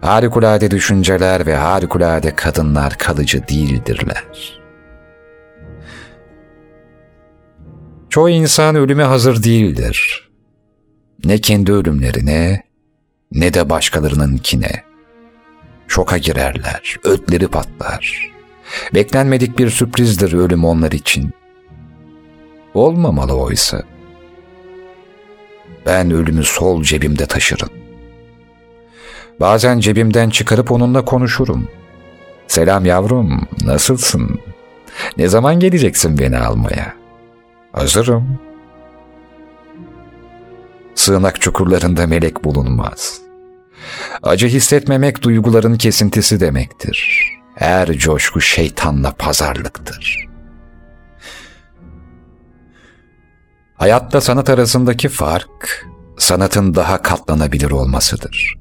Harikulade 0.00 0.70
düşünceler 0.70 1.46
ve 1.46 1.56
harikulade 1.56 2.34
kadınlar 2.34 2.98
kalıcı 2.98 3.48
değildirler. 3.48 4.65
Çoğu 8.16 8.30
insan 8.30 8.74
ölüme 8.76 9.02
hazır 9.02 9.42
değildir. 9.42 10.28
Ne 11.24 11.38
kendi 11.38 11.72
ölümlerine 11.72 12.62
ne 13.32 13.54
de 13.54 13.70
başkalarınınkine. 13.70 14.82
Şoka 15.88 16.18
girerler, 16.18 16.96
ödleri 17.04 17.48
patlar. 17.48 18.32
Beklenmedik 18.94 19.58
bir 19.58 19.70
sürprizdir 19.70 20.32
ölüm 20.32 20.64
onlar 20.64 20.92
için. 20.92 21.30
Olmamalı 22.74 23.34
oysa. 23.34 23.82
Ben 25.86 26.10
ölümü 26.10 26.44
sol 26.44 26.82
cebimde 26.82 27.26
taşırım. 27.26 27.70
Bazen 29.40 29.80
cebimden 29.80 30.30
çıkarıp 30.30 30.72
onunla 30.72 31.04
konuşurum. 31.04 31.68
Selam 32.48 32.86
yavrum, 32.86 33.48
nasılsın? 33.64 34.40
Ne 35.16 35.28
zaman 35.28 35.60
geleceksin 35.60 36.18
beni 36.18 36.38
almaya? 36.38 37.05
Hazırım. 37.76 38.38
Sığınak 40.94 41.40
çukurlarında 41.40 42.06
melek 42.06 42.44
bulunmaz. 42.44 43.20
Acı 44.22 44.46
hissetmemek 44.46 45.22
duyguların 45.22 45.74
kesintisi 45.74 46.40
demektir. 46.40 47.22
Her 47.54 47.92
coşku 47.92 48.40
şeytanla 48.40 49.14
pazarlıktır. 49.14 50.28
Hayatla 53.74 54.20
sanat 54.20 54.50
arasındaki 54.50 55.08
fark, 55.08 55.86
sanatın 56.18 56.74
daha 56.74 57.02
katlanabilir 57.02 57.70
olmasıdır. 57.70 58.54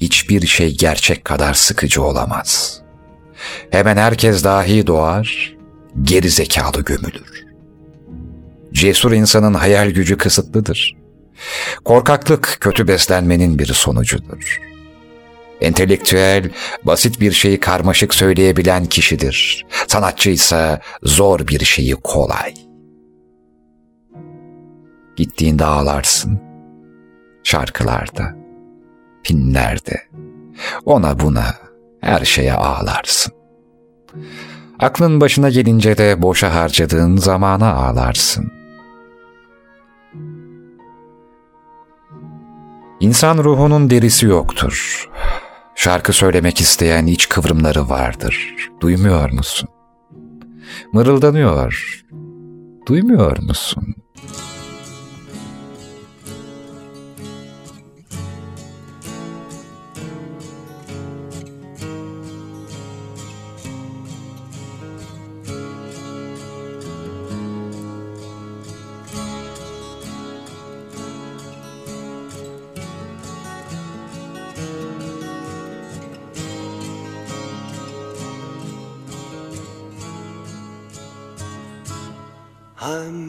Hiçbir 0.00 0.46
şey 0.46 0.76
gerçek 0.76 1.24
kadar 1.24 1.54
sıkıcı 1.54 2.02
olamaz. 2.02 2.80
Hemen 3.70 3.96
herkes 3.96 4.44
dahi 4.44 4.86
doğar, 4.86 5.56
geri 6.02 6.30
zekalı 6.30 6.84
gömülür. 6.84 7.49
Cesur 8.72 9.12
insanın 9.12 9.54
hayal 9.54 9.90
gücü 9.90 10.18
kısıtlıdır. 10.18 10.96
Korkaklık 11.84 12.56
kötü 12.60 12.88
beslenmenin 12.88 13.58
bir 13.58 13.66
sonucudur. 13.66 14.60
Entelektüel, 15.60 16.50
basit 16.84 17.20
bir 17.20 17.32
şeyi 17.32 17.60
karmaşık 17.60 18.14
söyleyebilen 18.14 18.86
kişidir. 18.86 19.66
Sanatçı 19.86 20.30
ise 20.30 20.80
zor 21.02 21.48
bir 21.48 21.64
şeyi 21.64 21.94
kolay. 21.94 22.54
Gittiğinde 25.16 25.64
ağlarsın. 25.64 26.40
Şarkılarda, 27.44 28.36
filmlerde, 29.22 30.02
ona 30.84 31.20
buna, 31.20 31.54
her 32.00 32.24
şeye 32.24 32.54
ağlarsın. 32.54 33.32
Aklın 34.78 35.20
başına 35.20 35.50
gelince 35.50 35.98
de 35.98 36.22
boşa 36.22 36.54
harcadığın 36.54 37.16
zamana 37.16 37.74
ağlarsın. 37.74 38.59
İnsan 43.00 43.38
ruhunun 43.38 43.90
derisi 43.90 44.26
yoktur. 44.26 45.06
Şarkı 45.74 46.12
söylemek 46.12 46.60
isteyen 46.60 47.06
iç 47.06 47.28
kıvrımları 47.28 47.88
vardır. 47.88 48.54
Duymuyor 48.80 49.30
musun? 49.30 49.68
Mırıldanıyor. 50.92 52.02
Duymuyor 52.88 53.38
musun? 53.38 53.94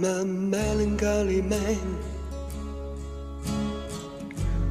I'm 0.03 0.07
a 0.07 0.25
melancholy 0.25 1.43
man. 1.43 1.99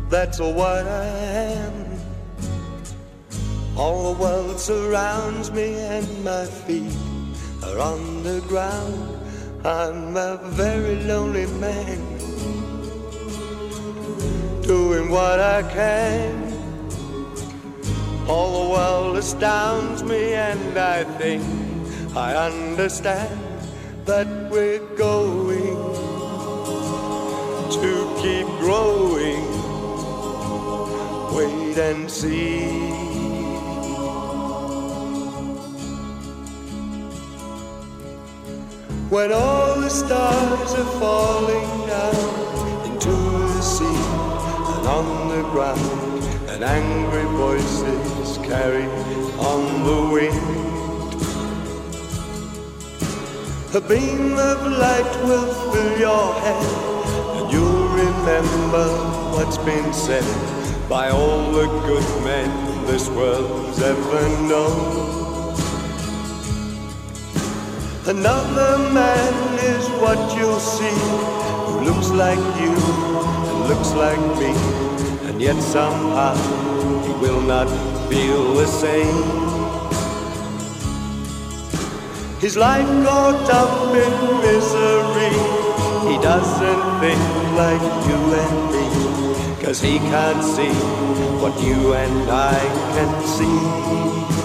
That's 0.09 0.41
what 0.41 0.85
I 0.89 1.05
am. 1.05 1.73
All 3.77 4.13
the 4.13 4.21
world 4.21 4.59
surrounds 4.59 5.53
me 5.53 5.75
and 5.75 6.25
my 6.25 6.47
feet 6.47 6.93
are 7.63 7.79
on 7.79 8.25
the 8.25 8.41
ground. 8.49 9.25
I'm 9.65 10.17
a 10.17 10.37
very 10.43 10.97
lonely 11.05 11.47
man. 11.61 12.01
Doing 14.63 15.11
what 15.11 15.39
I 15.39 15.63
can. 15.63 16.53
All 18.27 18.65
the 18.65 18.71
world 18.71 19.17
astounds 19.17 20.03
me 20.03 20.35
and 20.35 20.77
I 20.77 21.05
think 21.05 21.45
I 22.17 22.35
understand 22.35 23.50
that 24.11 24.27
we're 24.51 24.85
going 24.97 25.77
to 27.71 27.93
keep 28.21 28.47
growing. 28.59 29.45
Wait 31.37 31.79
and 31.79 32.11
see. 32.11 32.91
When 39.15 39.33
all 39.33 39.81
the 39.81 39.89
stars 39.89 40.73
are 40.83 40.93
falling 40.99 41.71
down 41.87 42.91
into 42.91 43.15
the 43.55 43.63
sea 43.63 44.03
and 44.75 44.87
on 44.99 45.29
the 45.29 45.43
ground, 45.53 46.25
and 46.51 46.65
angry 46.65 47.29
voices 47.47 48.39
carry 48.39 48.87
on 49.39 49.85
the 49.85 50.13
wind. 50.13 50.70
A 53.73 53.81
beam 53.81 54.33
of 54.37 54.67
light 54.67 55.15
will 55.23 55.55
fill 55.71 55.97
your 55.97 56.35
head, 56.41 56.67
and 57.37 57.53
you'll 57.53 57.87
remember 57.91 58.89
what's 59.31 59.59
been 59.59 59.93
said 59.93 60.25
by 60.89 61.11
all 61.11 61.53
the 61.53 61.67
good 61.87 62.25
men 62.25 62.51
this 62.87 63.09
world's 63.11 63.81
ever 63.81 64.29
known. 64.49 65.55
Another 68.07 68.91
man 68.91 69.35
is 69.61 69.87
what 70.03 70.19
you'll 70.37 70.59
see, 70.59 70.99
who 71.67 71.85
looks 71.85 72.11
like 72.11 72.43
you 72.61 72.75
and 72.75 73.69
looks 73.69 73.93
like 73.93 74.19
me, 74.41 74.51
and 75.29 75.41
yet 75.41 75.63
somehow 75.63 76.35
he 77.07 77.13
will 77.21 77.41
not 77.41 77.69
feel 78.09 78.55
the 78.55 78.67
same. 78.67 79.50
His 82.41 82.57
life 82.57 82.87
caught 83.05 83.51
up 83.51 83.95
in 83.95 84.13
misery. 84.41 85.37
He 86.11 86.17
doesn't 86.23 87.01
think 87.01 87.21
like 87.55 87.83
you 88.09 88.21
and 88.43 88.57
me. 88.73 89.63
Cause 89.63 89.83
he 89.83 89.99
can't 89.99 90.43
see 90.43 90.73
what 91.43 91.63
you 91.63 91.93
and 91.93 92.31
I 92.31 92.59
can 92.95 93.27
see. 93.27 94.40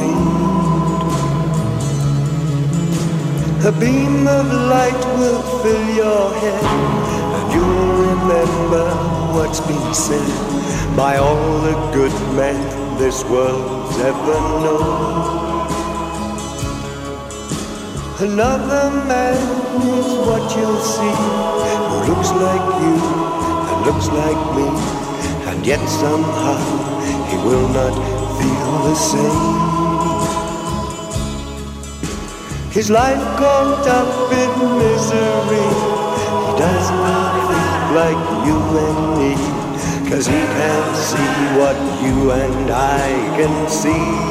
Wind. 0.00 1.02
A 3.66 3.72
beam 3.78 4.26
of 4.26 4.46
light 4.72 5.02
will 5.18 5.42
fill 5.62 5.86
your 5.94 6.32
head, 6.40 6.64
and 7.36 7.46
you'll 7.52 7.92
remember 8.08 8.84
what's 9.34 9.60
been 9.60 9.92
said 9.92 10.96
by 10.96 11.18
all 11.18 11.60
the 11.60 11.76
good 11.92 12.16
men 12.34 12.58
this 12.96 13.22
world's 13.24 13.98
ever 13.98 14.40
known. 14.64 15.49
Another 18.22 18.90
man 19.08 19.34
is 19.80 20.12
what 20.28 20.54
you'll 20.54 20.82
see 20.82 21.16
who 21.88 22.12
looks 22.12 22.30
like 22.32 22.66
you 22.82 22.96
and 23.64 23.86
looks 23.86 24.08
like 24.08 24.42
me, 24.56 24.68
and 25.48 25.64
yet 25.64 25.80
somehow 25.88 26.60
he 27.30 27.36
will 27.38 27.66
not 27.70 27.94
feel 28.36 28.72
the 28.88 28.94
same. 28.94 29.56
His 32.70 32.90
life 32.90 33.24
caught 33.38 33.88
up 33.88 34.30
in 34.30 34.50
misery. 34.76 35.68
He 36.44 36.52
does 36.60 36.90
not 36.90 37.32
think 37.48 37.80
like 38.00 38.22
you 38.44 38.58
and 38.86 39.00
me, 39.16 39.32
cause 40.10 40.26
he 40.26 40.40
can't 40.58 40.96
see 41.08 41.32
what 41.56 41.76
you 42.04 42.32
and 42.32 42.70
I 42.70 43.08
can 43.38 43.66
see. 43.70 44.29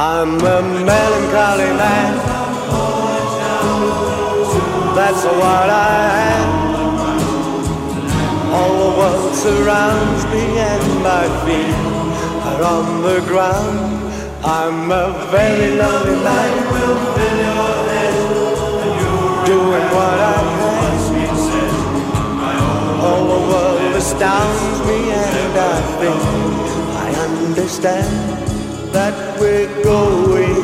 I'm 0.00 0.34
a 0.38 0.62
melancholy 0.62 1.72
man. 1.74 2.14
That's 4.94 5.24
what 5.24 5.68
I 5.68 6.22
am. 6.38 6.50
All 8.54 8.74
the 8.78 8.90
world 8.96 9.34
surrounds 9.34 10.24
me 10.26 10.56
and 10.56 11.02
my 11.02 11.26
feet 11.42 11.74
are 12.46 12.62
on 12.62 13.02
the 13.02 13.20
ground. 13.26 14.12
I'm 14.44 14.88
a 14.92 15.26
very 15.32 15.74
lonely 15.76 16.22
man. 16.22 16.52
Doing 19.46 19.88
what 19.96 20.18
I 20.20 20.38
can. 20.58 20.94
All 23.02 23.24
the 23.34 23.40
world 23.50 23.96
astounds 23.96 24.78
me 24.86 25.10
and 25.10 25.58
I 25.58 25.80
think 25.98 26.22
I 26.94 27.08
understand 27.26 28.38
that 28.92 29.27
we're 29.40 29.82
going 29.84 30.57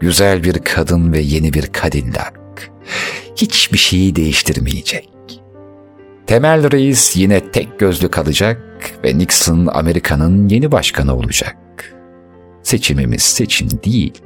Güzel 0.00 0.44
bir 0.44 0.58
kadın 0.58 1.12
ve 1.12 1.20
yeni 1.20 1.52
bir 1.52 1.70
Cadillac. 1.82 2.32
Hiçbir 3.36 3.78
şeyi 3.78 4.16
değiştirmeyecek. 4.16 5.08
Temel 6.26 6.70
Reis 6.70 7.16
yine 7.16 7.50
tek 7.50 7.78
gözlü 7.78 8.10
kalacak 8.10 8.62
ve 9.04 9.18
Nixon 9.18 9.66
Amerika'nın 9.66 10.48
yeni 10.48 10.72
başkanı 10.72 11.16
olacak. 11.16 11.56
Seçimimiz 12.62 13.22
seçim 13.22 13.68
değil. 13.84 14.22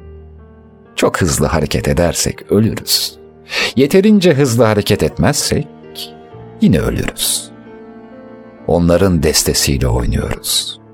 Çok 0.95 1.21
hızlı 1.21 1.45
hareket 1.45 1.87
edersek 1.87 2.51
ölürüz. 2.51 3.19
Yeterince 3.75 4.33
hızlı 4.33 4.63
hareket 4.63 5.03
etmezsek 5.03 5.67
yine 6.61 6.79
ölürüz. 6.79 7.51
Onların 8.67 9.23
destesiyle 9.23 9.87
oynuyoruz. 9.87 10.84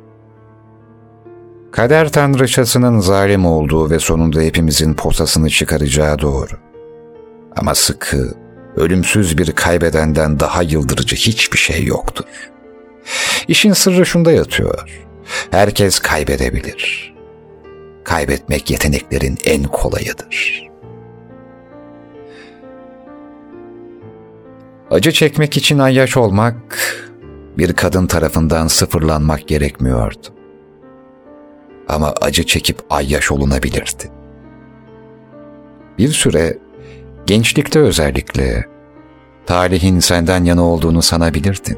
Kader 1.71 2.11
tanrıçasının 2.11 2.99
zalim 2.99 3.45
olduğu 3.45 3.89
ve 3.89 3.99
sonunda 3.99 4.41
hepimizin 4.41 4.93
posasını 4.93 5.49
çıkaracağı 5.49 6.19
doğru. 6.19 6.53
Ama 7.55 7.75
sıkı, 7.75 8.33
ölümsüz 8.75 9.37
bir 9.37 9.51
kaybedenden 9.51 10.39
daha 10.39 10.63
yıldırıcı 10.63 11.15
hiçbir 11.15 11.57
şey 11.57 11.85
yoktur. 11.85 12.25
İşin 13.47 13.73
sırrı 13.73 14.05
şunda 14.05 14.31
yatıyor. 14.31 15.03
Herkes 15.51 15.99
kaybedebilir. 15.99 17.15
Kaybetmek 18.03 18.71
yeteneklerin 18.71 19.37
en 19.45 19.63
kolayıdır. 19.63 20.67
Acı 24.91 25.11
çekmek 25.11 25.57
için 25.57 25.79
ayyaş 25.79 26.17
olmak, 26.17 26.55
bir 27.57 27.73
kadın 27.73 28.07
tarafından 28.07 28.67
sıfırlanmak 28.67 29.47
gerekmiyordu. 29.47 30.40
Ama 31.91 32.13
acı 32.21 32.45
çekip 32.45 32.77
ayyaş 32.89 33.31
olunabilirdi. 33.31 34.11
Bir 35.97 36.07
süre, 36.07 36.57
gençlikte 37.25 37.79
özellikle, 37.79 38.65
talihin 39.45 39.99
senden 39.99 40.43
yana 40.43 40.63
olduğunu 40.63 41.01
sanabilirdin. 41.01 41.77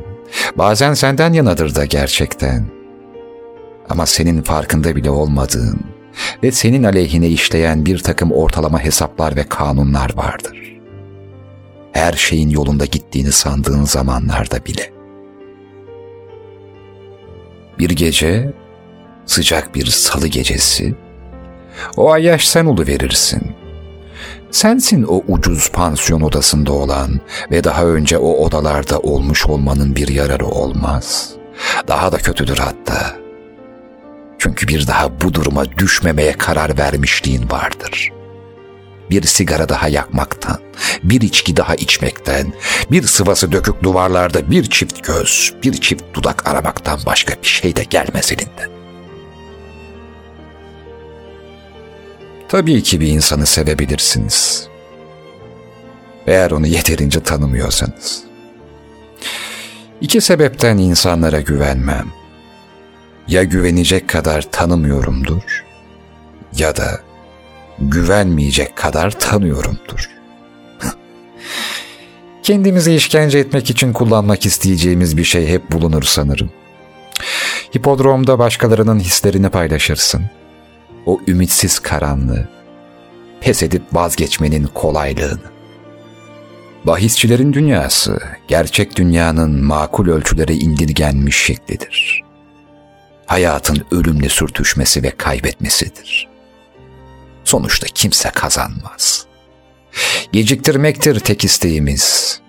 Bazen 0.56 0.94
senden 0.94 1.34
yanadır 1.34 1.76
da 1.76 1.86
gerçekten. 1.86 2.66
Ama 3.90 4.06
senin 4.06 4.42
farkında 4.42 4.96
bile 4.96 5.10
olmadığın 5.10 5.80
ve 6.44 6.52
senin 6.52 6.84
aleyhine 6.84 7.28
işleyen 7.28 7.86
bir 7.86 8.00
takım 8.00 8.32
ortalama 8.32 8.80
hesaplar 8.80 9.36
ve 9.36 9.44
kanunlar 9.44 10.18
vardır. 10.18 10.78
Her 11.92 12.14
şeyin 12.14 12.50
yolunda 12.50 12.86
gittiğini 12.86 13.32
sandığın 13.32 13.84
zamanlarda 13.84 14.66
bile. 14.66 14.94
Bir 17.80 17.90
gece, 17.90 18.54
sıcak 19.26 19.76
bir 19.76 19.86
salı 19.86 20.28
gecesi, 20.28 20.96
o 21.98 22.12
ayyaş 22.12 22.48
sen 22.48 22.88
verirsin. 22.88 23.56
Sensin 24.52 25.04
o 25.04 25.24
ucuz 25.28 25.72
pansiyon 25.72 26.22
odasında 26.22 26.72
olan 26.72 27.20
ve 27.52 27.64
daha 27.64 27.86
önce 27.86 28.18
o 28.18 28.46
odalarda 28.46 29.00
olmuş 29.00 29.46
olmanın 29.46 29.96
bir 29.96 30.08
yararı 30.08 30.46
olmaz. 30.46 31.30
Daha 31.88 32.12
da 32.12 32.18
kötüdür 32.18 32.58
hatta. 32.58 33.16
Çünkü 34.40 34.68
bir 34.68 34.88
daha 34.88 35.22
bu 35.22 35.34
duruma 35.34 35.66
düşmemeye 35.78 36.34
karar 36.34 36.78
vermişliğin 36.78 37.50
vardır. 37.50 38.12
Bir 39.10 39.24
sigara 39.24 39.70
daha 39.70 39.88
yakmaktan, 39.88 40.60
bir 41.04 41.22
içki 41.22 41.58
daha 41.58 41.76
içmekten, 41.76 42.54
bir 42.92 43.04
sıvası 43.04 43.52
dökük 43.52 43.84
duvarlarda 43.84 44.52
bir 44.52 44.70
çift 44.70 45.04
göz, 45.04 45.54
bir 45.64 45.74
çift 45.74 46.04
dudak 46.14 46.48
aramaktan 46.48 47.00
başka 47.06 47.34
bir 47.42 47.48
şey 47.48 47.76
de 47.76 47.84
gelmez 47.84 48.32
elinden. 48.32 48.83
Tabii 52.54 52.84
ki 52.84 53.00
bir 53.00 53.08
insanı 53.08 53.46
sevebilirsiniz. 53.46 54.68
Eğer 56.28 56.52
onu 56.52 56.68
yeterince 56.68 57.20
tanımıyorsanız. 57.20 58.24
İki 60.02 60.22
sebepten 60.22 60.78
insanlara 60.78 61.42
güvenmem. 61.42 62.08
Ya 63.28 63.44
güvenecek 63.44 64.10
kadar 64.10 64.52
tanımıyorumdur 64.52 65.66
ya 66.58 66.76
da 66.76 67.02
güvenmeyecek 67.80 68.76
kadar 68.76 69.20
tanıyorumdur. 69.20 70.10
Kendimizi 72.44 72.96
işkence 72.96 73.40
etmek 73.40 73.70
için 73.70 73.94
kullanmak 73.94 74.46
isteyeceğimiz 74.46 75.18
bir 75.18 75.24
şey 75.24 75.48
hep 75.48 75.72
bulunur 75.72 76.04
sanırım. 76.04 76.52
Hipodromda 77.76 78.40
başkalarının 78.40 79.00
hislerini 79.00 79.50
paylaşırsın 79.50 80.26
o 81.06 81.20
ümitsiz 81.28 81.80
karanlığı, 81.80 82.48
pes 83.42 83.64
edip 83.64 83.84
vazgeçmenin 83.94 84.68
kolaylığını. 84.68 85.54
Bahisçilerin 86.86 87.54
dünyası, 87.54 88.20
gerçek 88.48 88.96
dünyanın 88.96 89.64
makul 89.64 90.08
ölçülere 90.08 90.54
indirgenmiş 90.54 91.38
şeklidir. 91.38 92.22
Hayatın 93.26 93.86
ölümle 93.92 94.30
sürtüşmesi 94.30 95.04
ve 95.04 95.12
kaybetmesidir. 95.12 96.28
Sonuçta 97.44 97.88
kimse 97.88 98.30
kazanmaz. 98.30 99.26
Geciktirmektir 100.32 101.20
tek 101.20 101.44
isteğimiz. 101.44 102.40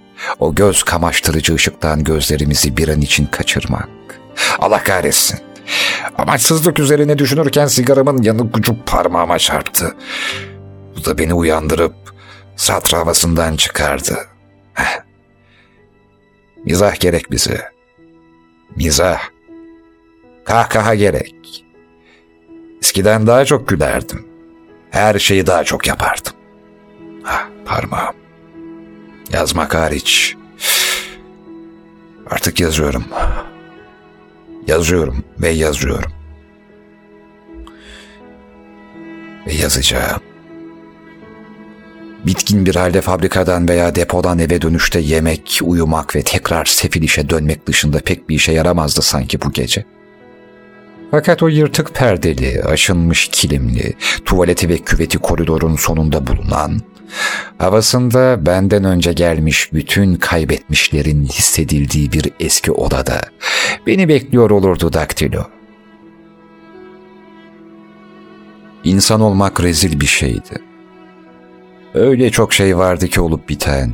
O 0.40 0.54
göz 0.54 0.82
kamaştırıcı 0.82 1.54
ışıktan 1.54 2.04
gözlerimizi 2.04 2.76
bir 2.76 2.88
an 2.88 3.00
için 3.00 3.26
kaçırmak. 3.26 3.88
Allah 4.58 4.82
kahretsin. 4.82 5.40
Amaçsızlık 6.18 6.78
üzerine 6.78 7.18
düşünürken 7.18 7.66
sigaramın 7.66 8.22
yanık 8.22 8.56
ucu 8.56 8.76
parmağıma 8.86 9.38
çarptı. 9.38 9.94
Bu 10.96 11.04
da 11.04 11.18
beni 11.18 11.34
uyandırıp 11.34 11.94
satr 12.56 12.94
havasından 12.96 13.56
çıkardı. 13.56 14.18
Heh. 14.74 15.00
Mizah 16.64 17.00
gerek 17.00 17.30
bize. 17.30 17.60
Mizah. 18.76 19.20
Kahkaha 20.44 20.94
gerek. 20.94 21.64
Eskiden 22.82 23.26
daha 23.26 23.44
çok 23.44 23.68
gülerdim. 23.68 24.26
Her 24.90 25.18
şeyi 25.18 25.46
daha 25.46 25.64
çok 25.64 25.86
yapardım. 25.86 26.32
Ah, 27.26 27.48
parmağım. 27.64 28.14
Yazmak 29.32 29.74
hariç. 29.74 30.36
Artık 32.30 32.60
yazıyorum. 32.60 33.04
Yazıyorum 34.66 35.24
ve 35.38 35.48
yazıyorum. 35.48 36.12
Ve 39.46 39.52
yazacağım. 39.52 40.20
Bitkin 42.26 42.66
bir 42.66 42.74
halde 42.74 43.00
fabrikadan 43.00 43.68
veya 43.68 43.94
depodan 43.94 44.38
eve 44.38 44.62
dönüşte 44.62 45.00
yemek, 45.00 45.60
uyumak 45.62 46.16
ve 46.16 46.22
tekrar 46.22 46.64
sefil 46.64 47.02
işe 47.02 47.30
dönmek 47.30 47.66
dışında 47.66 47.98
pek 47.98 48.28
bir 48.28 48.34
işe 48.34 48.52
yaramazdı 48.52 49.02
sanki 49.02 49.40
bu 49.40 49.52
gece. 49.52 49.84
Fakat 51.14 51.42
o 51.42 51.48
yırtık 51.48 51.94
perdeli, 51.94 52.62
aşınmış 52.62 53.28
kilimli, 53.28 53.94
tuvaleti 54.24 54.68
ve 54.68 54.78
küveti 54.78 55.18
koridorun 55.18 55.76
sonunda 55.76 56.26
bulunan, 56.26 56.80
havasında 57.58 58.46
benden 58.46 58.84
önce 58.84 59.12
gelmiş 59.12 59.72
bütün 59.72 60.14
kaybetmişlerin 60.14 61.24
hissedildiği 61.24 62.12
bir 62.12 62.32
eski 62.40 62.72
odada 62.72 63.20
beni 63.86 64.08
bekliyor 64.08 64.50
olurdu 64.50 64.92
daktilo. 64.92 65.44
İnsan 68.84 69.20
olmak 69.20 69.62
rezil 69.62 70.00
bir 70.00 70.06
şeydi. 70.06 70.62
Öyle 71.94 72.30
çok 72.30 72.52
şey 72.52 72.78
vardı 72.78 73.08
ki 73.08 73.20
olup 73.20 73.48
biten. 73.48 73.92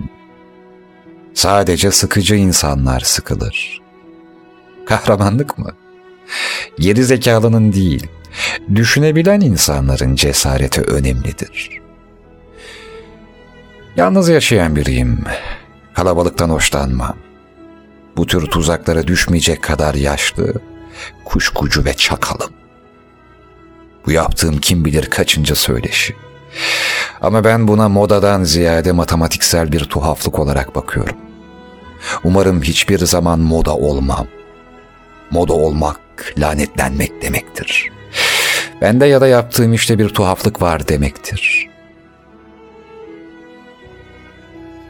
Sadece 1.35 1.91
sıkıcı 1.91 2.35
insanlar 2.35 3.01
sıkılır. 3.01 3.81
Kahramanlık 4.87 5.59
mı? 5.59 5.71
Geri 6.81 7.05
zekalının 7.05 7.73
değil, 7.73 8.07
düşünebilen 8.75 9.41
insanların 9.41 10.15
cesareti 10.15 10.81
önemlidir. 10.81 11.81
Yalnız 13.97 14.29
yaşayan 14.29 14.77
biriyim. 14.77 15.25
Kalabalıktan 15.95 16.51
hoşlanmam. 16.51 17.17
Bu 18.17 18.27
tür 18.27 18.47
tuzaklara 18.47 19.07
düşmeyecek 19.07 19.63
kadar 19.63 19.95
yaşlı, 19.95 20.55
kuşkucu 21.25 21.85
ve 21.85 21.95
çakalım. 21.95 22.51
Bu 24.07 24.11
yaptığım 24.11 24.59
kim 24.59 24.85
bilir 24.85 25.07
kaçıncı 25.07 25.57
söyleşi. 25.57 26.17
Ama 27.21 27.45
ben 27.45 27.69
buna 27.69 27.89
modadan 27.89 28.45
ziyade 28.45 28.93
matematiksel 28.93 29.73
bir 29.73 29.85
tuhaflık 29.85 30.39
olarak 30.39 30.75
bakıyorum. 30.75 31.17
Umarım 32.25 32.63
hiçbir 32.63 32.99
zaman 32.99 33.41
moda 33.41 33.77
olmam. 33.77 34.27
Moda 35.31 35.53
olmak 35.53 36.10
lanetlenmek 36.39 37.23
demektir. 37.23 37.91
Bende 38.81 39.07
ya 39.07 39.21
da 39.21 39.27
yaptığım 39.27 39.73
işte 39.73 39.99
bir 39.99 40.09
tuhaflık 40.09 40.63
var 40.63 40.89
demektir. 40.89 41.71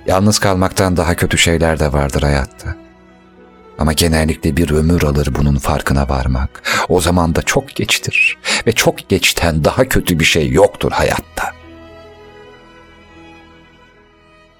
Yalnız 0.06 0.38
kalmaktan 0.38 0.96
daha 0.96 1.14
kötü 1.14 1.38
şeyler 1.38 1.80
de 1.80 1.92
vardır 1.92 2.22
hayatta. 2.22 2.76
Ama 3.78 3.92
genellikle 3.92 4.56
bir 4.56 4.70
ömür 4.70 5.02
alır 5.02 5.28
bunun 5.34 5.56
farkına 5.56 6.08
varmak. 6.08 6.62
O 6.88 7.00
zaman 7.00 7.34
da 7.34 7.42
çok 7.42 7.74
geçtir 7.74 8.38
ve 8.66 8.72
çok 8.72 9.08
geçten 9.08 9.64
daha 9.64 9.84
kötü 9.84 10.20
bir 10.20 10.24
şey 10.24 10.50
yoktur 10.50 10.92
hayatta. 10.92 11.52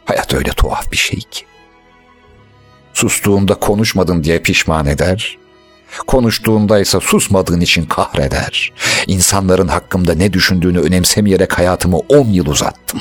Hayat 0.05 0.35
öyle 0.35 0.51
tuhaf 0.51 0.93
bir 0.93 0.97
şey 0.97 1.21
ki. 1.21 1.45
Sustuğunda 2.95 3.55
konuşmadım 3.55 4.25
diye 4.25 4.39
pişman 4.39 4.87
eder, 4.87 5.39
Konuştuğunda 6.07 6.81
ise 6.81 7.01
susmadığın 7.01 7.61
için 7.61 7.85
kahreder. 7.85 8.73
İnsanların 9.07 9.69
hakkımda 9.69 10.15
ne 10.15 10.33
düşündüğünü 10.33 10.79
önemsemeyerek 10.79 11.59
hayatımı 11.59 11.99
on 11.99 12.27
yıl 12.27 12.47
uzattım. 12.47 13.01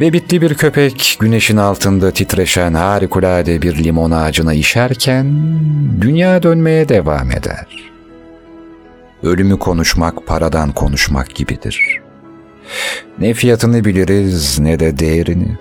Ve 0.00 0.12
bitli 0.12 0.42
bir 0.42 0.54
köpek 0.54 1.16
güneşin 1.20 1.56
altında 1.56 2.10
titreşen 2.10 2.74
harikulade 2.74 3.62
bir 3.62 3.84
limon 3.84 4.10
ağacına 4.10 4.54
işerken 4.54 5.58
dünya 6.00 6.42
dönmeye 6.42 6.88
devam 6.88 7.30
eder. 7.30 7.66
Ölümü 9.22 9.58
konuşmak 9.58 10.26
paradan 10.26 10.72
konuşmak 10.72 11.34
gibidir. 11.34 12.00
Ne 13.18 13.34
fiyatını 13.34 13.84
biliriz 13.84 14.58
ne 14.58 14.80
de 14.80 14.98
değerini. 14.98 15.58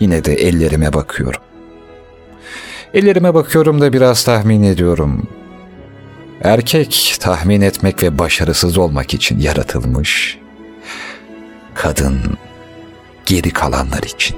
Yine 0.00 0.24
de 0.24 0.34
ellerime 0.34 0.92
bakıyorum. 0.92 1.42
Ellerime 2.94 3.34
bakıyorum 3.34 3.80
da 3.80 3.92
biraz 3.92 4.24
tahmin 4.24 4.62
ediyorum. 4.62 5.28
Erkek 6.42 7.16
tahmin 7.20 7.60
etmek 7.60 8.02
ve 8.02 8.18
başarısız 8.18 8.78
olmak 8.78 9.14
için 9.14 9.38
yaratılmış. 9.38 10.38
Kadın 11.74 12.20
geri 13.26 13.50
kalanlar 13.50 14.02
için. 14.02 14.36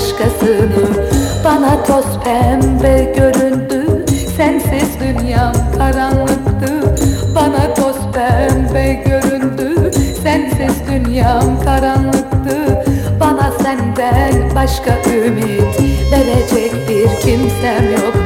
Başkasını. 0.00 1.08
Bana 1.44 1.84
toz 1.84 2.04
pembe 2.24 3.12
göründü 3.16 4.04
Sensiz 4.36 5.00
dünyam 5.00 5.52
karanlıktı. 5.78 6.94
Bana 7.34 7.74
toz 7.74 7.96
pembe 8.14 8.92
göründü 8.92 9.90
Sensiz 10.22 10.74
dünyam 10.90 11.60
karanlıktı. 11.64 12.84
Bana 13.20 13.52
senden 13.62 14.54
başka 14.54 14.90
ümit 15.10 15.80
verecek 16.12 16.72
bir 16.88 17.20
kimsem 17.20 17.92
yoktur 17.92 18.19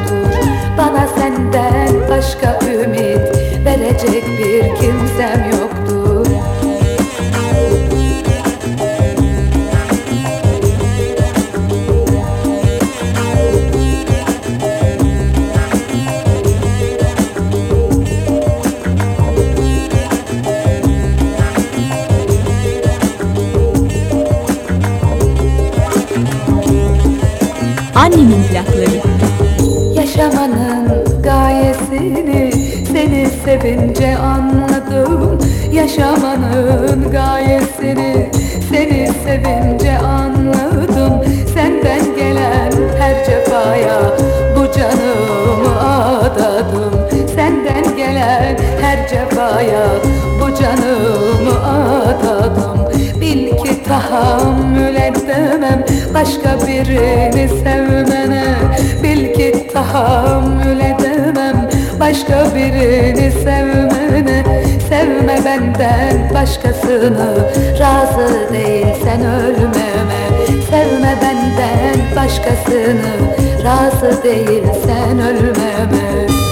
birini 62.73 63.33
sevmene 63.33 64.45
Sevme 64.89 65.39
benden 65.45 66.35
başkasını. 66.35 67.51
Razı 67.81 68.53
değilsen 68.53 69.21
ölmeme 69.21 70.25
Sevme 70.71 71.17
benden 71.23 72.17
başkasını. 72.17 73.35
Razı 73.65 74.23
değilsen 74.23 75.19
ölmeme 75.19 76.44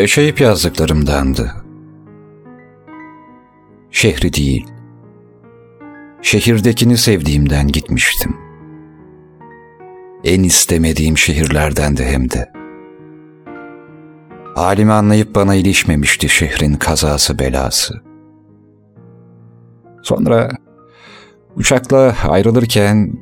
Yaşayıp 0.00 0.40
yazdıklarımdandı. 0.40 1.54
Şehri 3.90 4.32
değil, 4.32 4.66
şehirdekini 6.22 6.96
sevdiğimden 6.96 7.68
gitmiştim. 7.68 8.36
En 10.24 10.42
istemediğim 10.42 11.18
şehirlerden 11.18 11.96
de 11.96 12.06
hem 12.06 12.30
de. 12.30 12.52
Halimi 14.54 14.92
anlayıp 14.92 15.34
bana 15.34 15.54
ilişmemişti 15.54 16.28
şehrin 16.28 16.74
kazası 16.74 17.38
belası. 17.38 17.94
Sonra 20.02 20.50
uçakla 21.56 22.16
ayrılırken 22.28 23.12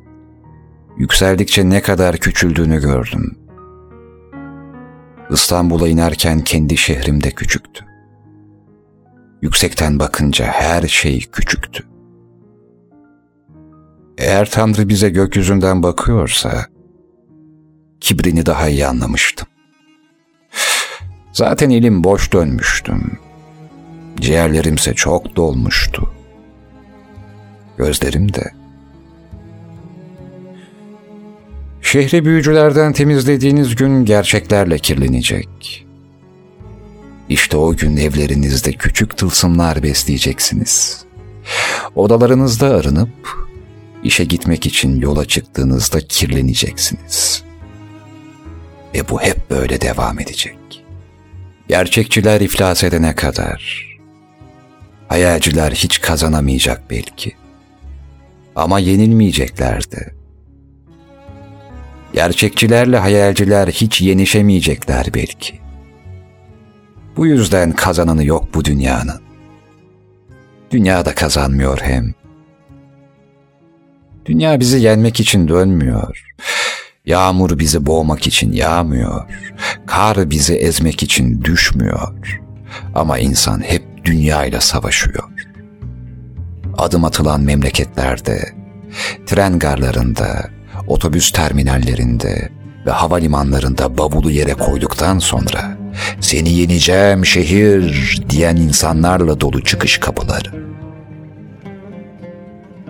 yükseldikçe 0.97 1.71
ne 1.71 1.83
kadar 1.83 2.17
küçüldüğünü 2.17 2.81
gördüm. 2.81 3.48
İstanbul'a 5.31 5.89
inerken 5.89 6.41
kendi 6.41 6.77
şehrim 6.77 7.23
de 7.23 7.31
küçüktü. 7.31 7.85
Yüksekten 9.43 9.99
bakınca 9.99 10.47
her 10.47 10.83
şey 10.83 11.21
küçüktü. 11.21 11.85
Eğer 14.19 14.51
Tanrı 14.51 14.89
bize 14.89 15.09
gökyüzünden 15.09 15.83
bakıyorsa, 15.83 16.67
kibrini 18.01 18.47
daha 18.47 18.69
iyi 18.69 18.87
anlamıştım. 18.87 19.49
Zaten 21.33 21.71
elim 21.71 22.05
boş 22.05 22.33
dönmüştüm. 22.33 23.19
Ciğerlerimse 24.21 24.95
çok 24.95 25.37
dolmuştu. 25.37 26.15
Gözlerim 27.77 28.35
de. 28.35 28.58
Şehri 31.93 32.25
büyücülerden 32.25 32.93
temizlediğiniz 32.93 33.77
gün 33.77 34.05
gerçeklerle 34.05 34.79
kirlenecek. 34.79 35.87
İşte 37.29 37.57
o 37.57 37.77
gün 37.77 37.97
evlerinizde 37.97 38.73
küçük 38.73 39.17
tılsımlar 39.17 39.83
besleyeceksiniz. 39.83 41.05
Odalarınızda 41.95 42.67
arınıp 42.67 43.49
işe 44.03 44.25
gitmek 44.25 44.67
için 44.67 45.01
yola 45.01 45.25
çıktığınızda 45.25 46.01
kirleneceksiniz. 46.01 47.45
Ve 48.95 49.09
bu 49.09 49.21
hep 49.21 49.51
böyle 49.51 49.81
devam 49.81 50.21
edecek. 50.21 50.85
Gerçekçiler 51.69 52.41
iflas 52.41 52.85
edene 52.85 53.15
kadar. 53.15 53.89
Hayalciler 55.09 55.73
hiç 55.73 56.01
kazanamayacak 56.01 56.91
belki. 56.91 57.33
Ama 58.57 58.79
yenilmeyecekler 58.79 59.91
de. 59.91 60.18
Gerçekçilerle 62.13 62.99
hayalciler 62.99 63.69
hiç 63.69 64.01
yenişemeyecekler 64.01 65.07
belki. 65.15 65.61
Bu 67.17 67.27
yüzden 67.27 67.73
kazananı 67.73 68.25
yok 68.25 68.49
bu 68.55 68.65
dünyanın. 68.65 69.21
Dünya 70.71 71.05
da 71.05 71.15
kazanmıyor 71.15 71.79
hem. 71.81 72.15
Dünya 74.27 74.61
bizi 74.61 74.81
yenmek 74.81 75.21
için 75.21 75.49
dönmüyor. 75.49 76.25
Yağmur 77.07 77.59
bizi 77.59 77.87
boğmak 77.87 78.27
için 78.27 78.53
yağmıyor. 78.53 79.25
Kar 79.87 80.31
bizi 80.31 80.55
ezmek 80.55 81.03
için 81.03 81.45
düşmüyor. 81.45 82.41
Ama 82.95 83.19
insan 83.19 83.61
hep 83.61 84.05
dünyayla 84.05 84.61
savaşıyor. 84.61 85.25
Adım 86.79 87.05
atılan 87.05 87.41
memleketlerde, 87.41 88.53
tren 89.27 89.59
garlarında, 89.59 90.51
otobüs 90.89 91.31
terminallerinde 91.31 92.49
ve 92.87 92.91
havalimanlarında 92.91 93.99
bavulu 93.99 94.31
yere 94.31 94.55
koyduktan 94.55 95.19
sonra 95.19 95.79
seni 96.21 96.53
yeneceğim 96.53 97.27
şehir 97.27 98.23
diyen 98.31 98.57
insanlarla 98.57 99.41
dolu 99.41 99.65
çıkış 99.65 99.99
kapıları. 99.99 100.69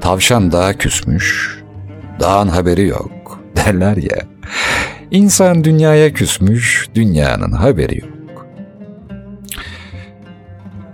Tavşan 0.01 0.53
daha 0.53 0.73
küsmüş, 0.73 1.59
dağın 2.21 2.49
haberi 2.49 2.87
yok 2.87 3.41
derler 3.57 3.97
ya. 3.97 4.19
İnsan 5.11 5.65
dünyaya 5.65 6.13
küsmüş, 6.13 6.89
dünyanın 6.95 7.53
haberi 7.53 7.99
yok. 7.99 8.47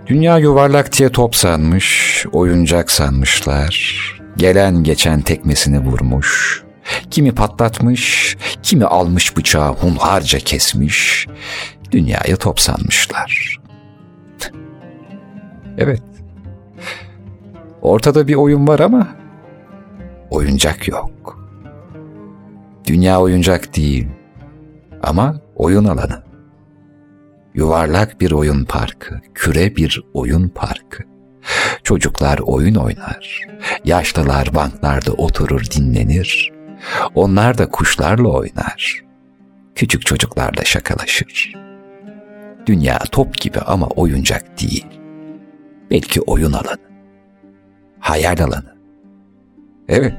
Dünya 0.07 0.37
yuvarlak 0.37 0.97
diye 0.97 1.09
top 1.09 1.35
sanmış, 1.35 2.25
oyuncak 2.31 2.91
sanmışlar. 2.91 4.01
Gelen 4.37 4.83
geçen 4.83 5.21
tekmesini 5.21 5.79
vurmuş. 5.79 6.64
Kimi 7.11 7.35
patlatmış, 7.35 8.37
kimi 8.63 8.85
almış 8.85 9.37
bıçağı 9.37 9.73
hunharca 9.73 10.39
kesmiş. 10.39 11.27
Dünyayı 11.91 12.35
top 12.35 12.59
sanmışlar. 12.59 13.59
evet. 15.77 16.03
Ortada 17.81 18.27
bir 18.27 18.35
oyun 18.35 18.67
var 18.67 18.79
ama 18.79 19.07
oyuncak 20.29 20.87
yok. 20.87 21.39
Dünya 22.87 23.21
oyuncak 23.21 23.75
değil 23.75 24.07
ama 25.03 25.41
oyun 25.55 25.85
alanı. 25.85 26.23
Yuvarlak 27.53 28.21
bir 28.21 28.31
oyun 28.31 28.65
parkı, 28.65 29.21
küre 29.33 29.75
bir 29.75 30.03
oyun 30.13 30.49
parkı. 30.49 31.03
Çocuklar 31.83 32.39
oyun 32.39 32.75
oynar, 32.75 33.41
yaşlılar 33.85 34.55
banklarda 34.55 35.11
oturur 35.11 35.65
dinlenir. 35.75 36.54
Onlar 37.15 37.57
da 37.57 37.69
kuşlarla 37.69 38.27
oynar. 38.27 39.03
Küçük 39.75 40.05
çocuklarla 40.05 40.63
şakalaşır. 40.63 41.53
Dünya 42.65 42.99
top 43.11 43.37
gibi 43.37 43.59
ama 43.59 43.87
oyuncak 43.87 44.61
değil. 44.61 44.85
Belki 45.91 46.21
oyun 46.21 46.51
alanı. 46.51 46.77
Hayal 47.99 48.39
alanı. 48.39 48.75
Evet. 49.89 50.13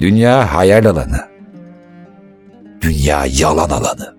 Dünya 0.00 0.54
hayal 0.54 0.86
alanı. 0.86 1.28
Dünya 2.80 3.26
yalan 3.26 3.70
alanı. 3.70 4.16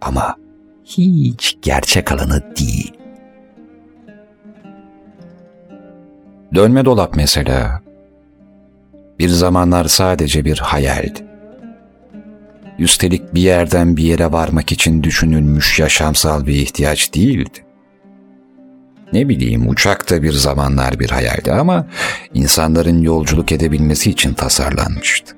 Ama 0.00 0.36
hiç 0.84 1.58
gerçek 1.62 2.12
alanı 2.12 2.56
değil. 2.56 2.92
Dönme 6.54 6.84
dolap 6.84 7.16
mesela. 7.16 7.82
Bir 9.18 9.28
zamanlar 9.28 9.84
sadece 9.84 10.44
bir 10.44 10.58
hayaldi. 10.58 11.26
Üstelik 12.78 13.34
bir 13.34 13.40
yerden 13.40 13.96
bir 13.96 14.02
yere 14.02 14.32
varmak 14.32 14.72
için 14.72 15.02
düşünülmüş 15.02 15.78
yaşamsal 15.78 16.46
bir 16.46 16.54
ihtiyaç 16.54 17.14
değildi. 17.14 17.64
Ne 19.12 19.28
bileyim 19.28 19.68
uçak 19.68 20.10
da 20.10 20.22
bir 20.22 20.32
zamanlar 20.32 21.00
bir 21.00 21.10
hayaldi 21.10 21.52
ama 21.52 21.86
insanların 22.34 23.02
yolculuk 23.02 23.52
edebilmesi 23.52 24.10
için 24.10 24.34
tasarlanmıştı. 24.34 25.36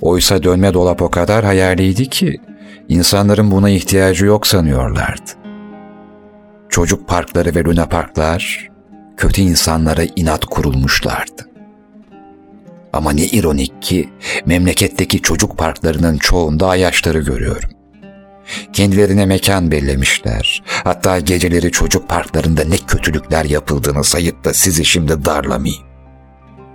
Oysa 0.00 0.42
dönme 0.42 0.74
dolap 0.74 1.02
o 1.02 1.10
kadar 1.10 1.44
hayaliydi 1.44 2.08
ki 2.08 2.40
insanların 2.88 3.50
buna 3.50 3.70
ihtiyacı 3.70 4.26
yok 4.26 4.46
sanıyorlardı. 4.46 5.30
Çocuk 6.68 7.08
parkları 7.08 7.54
ve 7.54 7.64
luna 7.64 7.86
parklar 7.86 8.68
kötü 9.16 9.42
insanlara 9.42 10.02
inat 10.16 10.44
kurulmuşlardı. 10.44 11.53
Ama 12.94 13.12
ne 13.12 13.24
ironik 13.24 13.82
ki 13.82 14.08
memleketteki 14.46 15.22
çocuk 15.22 15.58
parklarının 15.58 16.18
çoğunda 16.18 16.68
ayaşları 16.68 17.18
görüyorum. 17.18 17.70
Kendilerine 18.72 19.26
mekan 19.26 19.70
bellemişler. 19.70 20.62
Hatta 20.84 21.20
geceleri 21.20 21.70
çocuk 21.70 22.08
parklarında 22.08 22.64
ne 22.64 22.76
kötülükler 22.76 23.44
yapıldığını 23.44 24.04
sayıp 24.04 24.44
da 24.44 24.54
sizi 24.54 24.84
şimdi 24.84 25.24
darlamayayım. 25.24 25.82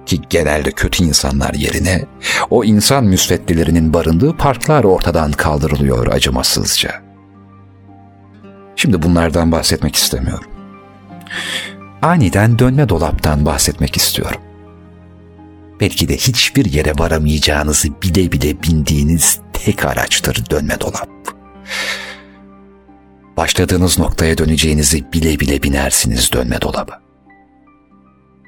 Ki 0.05 0.21
genelde 0.29 0.71
kötü 0.71 1.03
insanlar 1.03 1.53
yerine 1.53 2.05
o 2.49 2.63
insan 2.63 3.05
müsveddilerinin 3.05 3.93
barındığı 3.93 4.37
parklar 4.37 4.83
ortadan 4.83 5.31
kaldırılıyor 5.31 6.07
acımasızca. 6.07 7.01
Şimdi 8.75 9.01
bunlardan 9.01 9.51
bahsetmek 9.51 9.95
istemiyorum. 9.95 10.51
Aniden 12.01 12.59
dönme 12.59 12.89
dolaptan 12.89 13.45
bahsetmek 13.45 13.97
istiyorum. 13.97 14.41
Belki 15.79 16.09
de 16.09 16.17
hiçbir 16.17 16.65
yere 16.65 16.93
varamayacağınızı 16.97 18.01
bile 18.01 18.31
bile 18.31 18.63
bindiğiniz 18.63 19.39
tek 19.53 19.85
araçtır 19.85 20.49
dönme 20.49 20.79
dolap. 20.79 21.09
Başladığınız 23.37 23.99
noktaya 23.99 24.37
döneceğinizi 24.37 25.13
bile 25.13 25.39
bile 25.39 25.63
binersiniz 25.63 26.31
dönme 26.33 26.61
dolaba. 26.61 27.01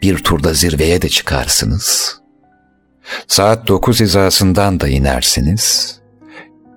Bir 0.02 0.18
turda 0.18 0.54
zirveye 0.54 1.02
de 1.02 1.10
çıkarsınız. 1.10 2.18
Saat 3.28 3.68
dokuz 3.68 4.00
hizasından 4.00 4.80
da 4.80 4.88
inersiniz. 4.88 5.96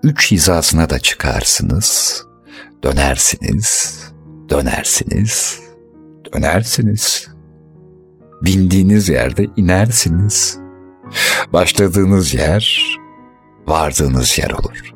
Üç 0.02 0.32
hizasına 0.32 0.90
da 0.90 0.98
çıkarsınız. 0.98 2.22
Dönersiniz, 2.82 4.00
dönersiniz, 4.50 5.60
dönersiniz. 6.32 7.33
Bindiğiniz 8.44 9.08
yerde 9.08 9.46
inersiniz. 9.56 10.58
Başladığınız 11.52 12.34
yer, 12.34 12.84
vardığınız 13.66 14.38
yer 14.38 14.50
olur. 14.50 14.94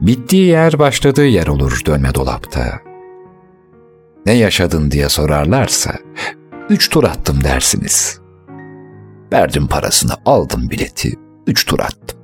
Bittiği 0.00 0.46
yer 0.46 0.78
başladığı 0.78 1.26
yer 1.26 1.46
olur 1.46 1.80
dönme 1.86 2.14
dolapta. 2.14 2.80
Ne 4.26 4.32
yaşadın 4.32 4.90
diye 4.90 5.08
sorarlarsa, 5.08 5.94
üç 6.68 6.88
tur 6.88 7.04
attım 7.04 7.44
dersiniz. 7.44 8.20
Verdim 9.32 9.66
parasını, 9.66 10.12
aldım 10.24 10.70
bileti, 10.70 11.14
üç 11.46 11.66
tur 11.66 11.80
attım. 11.80 12.18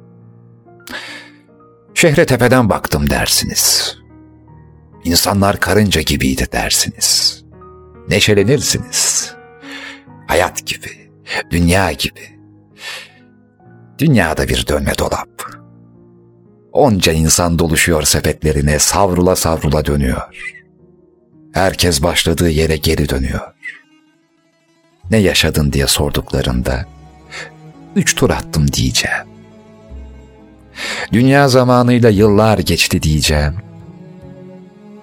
Şehre 1.94 2.26
tepeden 2.26 2.70
baktım 2.70 3.10
dersiniz. 3.10 3.96
İnsanlar 5.04 5.60
karınca 5.60 6.00
gibiydi 6.00 6.46
dersiniz. 6.52 7.45
Neşelenirsiniz. 8.08 9.32
Hayat 10.26 10.66
gibi, 10.66 11.10
dünya 11.50 11.92
gibi. 11.92 12.38
Dünyada 13.98 14.48
bir 14.48 14.66
dönme 14.66 14.92
dolap. 14.98 15.28
Onca 16.72 17.12
insan 17.12 17.58
doluşuyor 17.58 18.02
sepetlerine, 18.02 18.78
savrula 18.78 19.36
savrula 19.36 19.84
dönüyor. 19.84 20.22
Herkes 21.52 22.02
başladığı 22.02 22.50
yere 22.50 22.76
geri 22.76 23.08
dönüyor. 23.08 23.52
Ne 25.10 25.16
yaşadın 25.16 25.72
diye 25.72 25.86
sorduklarında, 25.86 26.86
üç 27.96 28.14
tur 28.14 28.30
attım 28.30 28.72
diyeceğim. 28.72 29.26
Dünya 31.12 31.48
zamanıyla 31.48 32.10
yıllar 32.10 32.58
geçti 32.58 33.02
diyeceğim. 33.02 33.54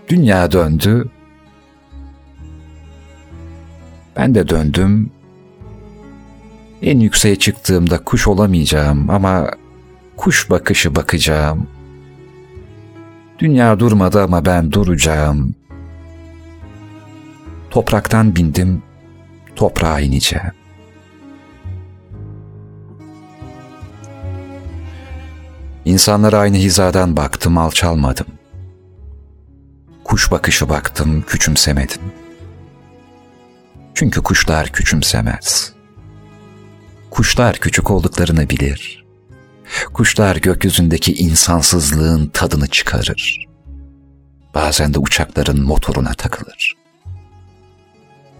Dünya 0.07 0.51
döndü. 0.51 1.09
Ben 4.15 4.35
de 4.35 4.49
döndüm. 4.49 5.11
En 6.81 6.99
yükseğe 6.99 7.35
çıktığımda 7.35 7.97
kuş 7.97 8.27
olamayacağım 8.27 9.09
ama 9.09 9.51
kuş 10.17 10.49
bakışı 10.49 10.95
bakacağım. 10.95 11.67
Dünya 13.39 13.79
durmadı 13.79 14.23
ama 14.23 14.45
ben 14.45 14.71
duracağım. 14.71 15.55
Topraktan 17.69 18.35
bindim, 18.35 18.83
toprağa 19.55 19.99
ineceğim. 19.99 20.51
İnsanlara 25.85 26.37
aynı 26.37 26.57
hizadan 26.57 27.17
baktım, 27.17 27.57
alçalmadım. 27.57 28.27
Kuş 30.03 30.31
bakışı 30.31 30.69
baktım, 30.69 31.23
küçümsemedim. 31.27 32.22
Çünkü 33.95 34.21
kuşlar 34.21 34.71
küçümsemez. 34.71 35.73
Kuşlar 37.11 37.55
küçük 37.55 37.91
olduklarını 37.91 38.49
bilir. 38.49 39.05
Kuşlar 39.93 40.35
gökyüzündeki 40.35 41.13
insansızlığın 41.13 42.27
tadını 42.27 42.67
çıkarır. 42.67 43.47
Bazen 44.55 44.93
de 44.93 44.99
uçakların 44.99 45.61
motoruna 45.61 46.13
takılır. 46.13 46.73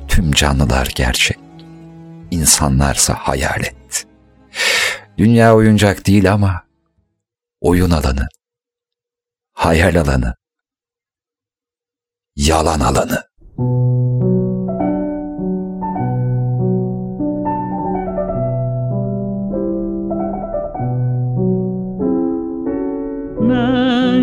Tüm 0.08 0.32
canlılar 0.32 0.92
gerçek. 0.96 1.40
İnsanlarsa 2.32 3.14
hayalet. 3.14 4.06
Dünya 5.18 5.56
oyuncak 5.56 6.08
değil 6.08 6.34
ama 6.34 6.64
oyun 7.62 7.92
alanı, 7.92 8.28
hayal 9.54 9.96
alanı, 9.96 10.36
yalan 12.36 12.80
alanı. 12.80 13.24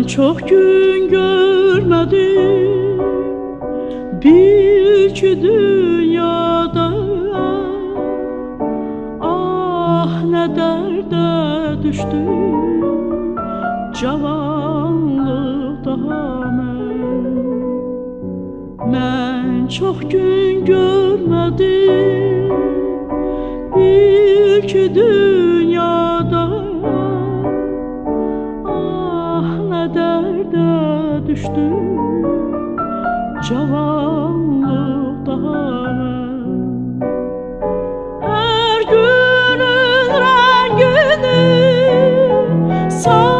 Mən 0.01 0.07
çox 0.07 0.37
gün 0.49 1.03
görmədim 1.09 3.01
Bil 4.23 5.13
ki 5.13 5.31
dünyada 5.43 6.87
Ah 9.21 10.15
nə 10.31 10.45
dərdə 10.57 11.27
düşdüm 11.83 13.37
Cavanlıqda 14.01 15.93
mən 16.57 17.29
Mən 18.95 19.69
çox 19.77 20.01
gün 20.09 20.65
görmədim 20.65 22.49
Bil 23.77 24.61
ki 24.65 24.83
dünyada 24.97 26.60
dərdə 29.95 30.67
düşdüm 31.25 31.87
cavanlıqda 33.47 35.35
mən 35.97 36.45
Hər 38.27 38.81
günün 38.93 40.15
rəngini 40.25 41.43
salıram 43.01 43.30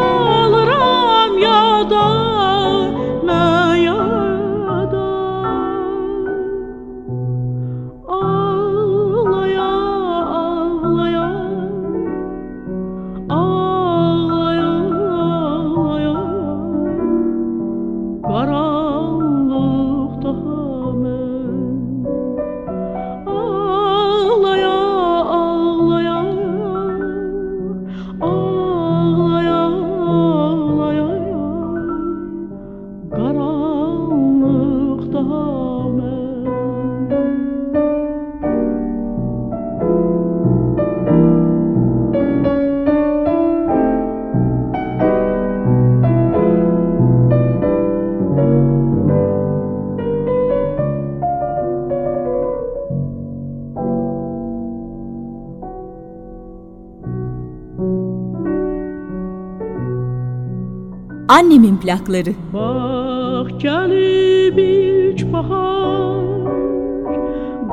Annemin 61.41 61.77
plakları. 61.77 62.33
Bak 62.53 63.61
gelip 63.61 64.59
ilk 64.59 65.33
bahar 65.33 66.21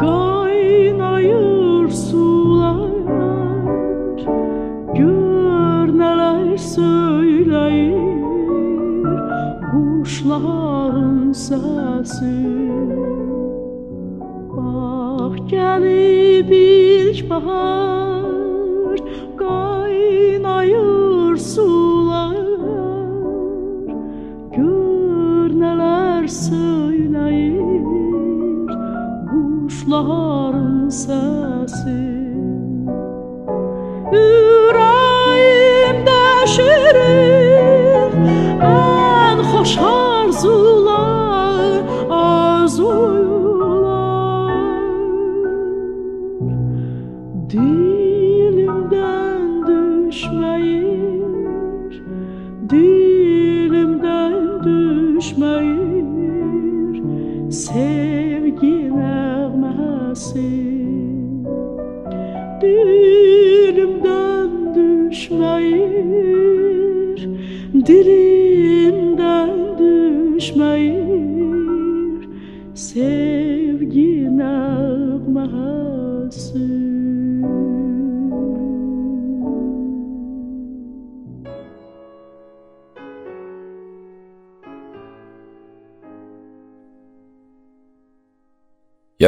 Kaynayır 0.01 1.89
sular. 1.91 2.91
Gör 4.95 5.99
neler 5.99 6.57
söyleyir 6.57 8.25
Kuşların 9.73 11.33
sesi. 11.33 12.49
Bak 14.57 15.51
gelip 15.51 16.53
ilk 16.53 17.31
bahar 17.31 17.98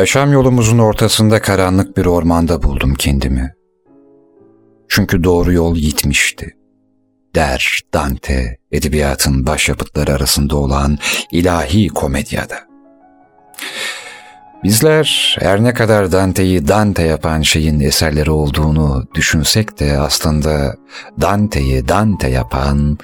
Yaşam 0.00 0.32
yolumuzun 0.32 0.78
ortasında 0.78 1.42
karanlık 1.42 1.96
bir 1.96 2.06
ormanda 2.06 2.62
buldum 2.62 2.94
kendimi. 2.94 3.54
Çünkü 4.88 5.24
doğru 5.24 5.52
yol 5.52 5.76
gitmişti. 5.76 6.56
Der 7.34 7.80
Dante, 7.94 8.58
edebiyatın 8.72 9.46
başyapıtları 9.46 10.14
arasında 10.14 10.56
olan 10.56 10.98
ilahi 11.32 11.88
komedyada. 11.88 12.56
Bizler 14.64 15.36
her 15.40 15.62
ne 15.62 15.74
kadar 15.74 16.12
Dante'yi 16.12 16.68
Dante 16.68 17.02
yapan 17.02 17.42
şeyin 17.42 17.80
eserleri 17.80 18.30
olduğunu 18.30 19.04
düşünsek 19.14 19.80
de 19.80 19.98
aslında 19.98 20.76
Dante'yi 21.20 21.88
Dante 21.88 22.28
yapan 22.28 22.98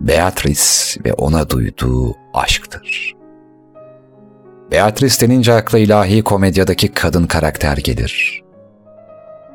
Beatrice 0.00 1.04
ve 1.04 1.12
ona 1.12 1.50
duyduğu 1.50 2.14
aşktır. 2.34 3.15
Beatrice 4.70 5.20
denince 5.20 5.52
akla 5.52 5.78
ilahi 5.78 6.22
komedyadaki 6.22 6.88
kadın 6.88 7.26
karakter 7.26 7.76
gelir. 7.76 8.42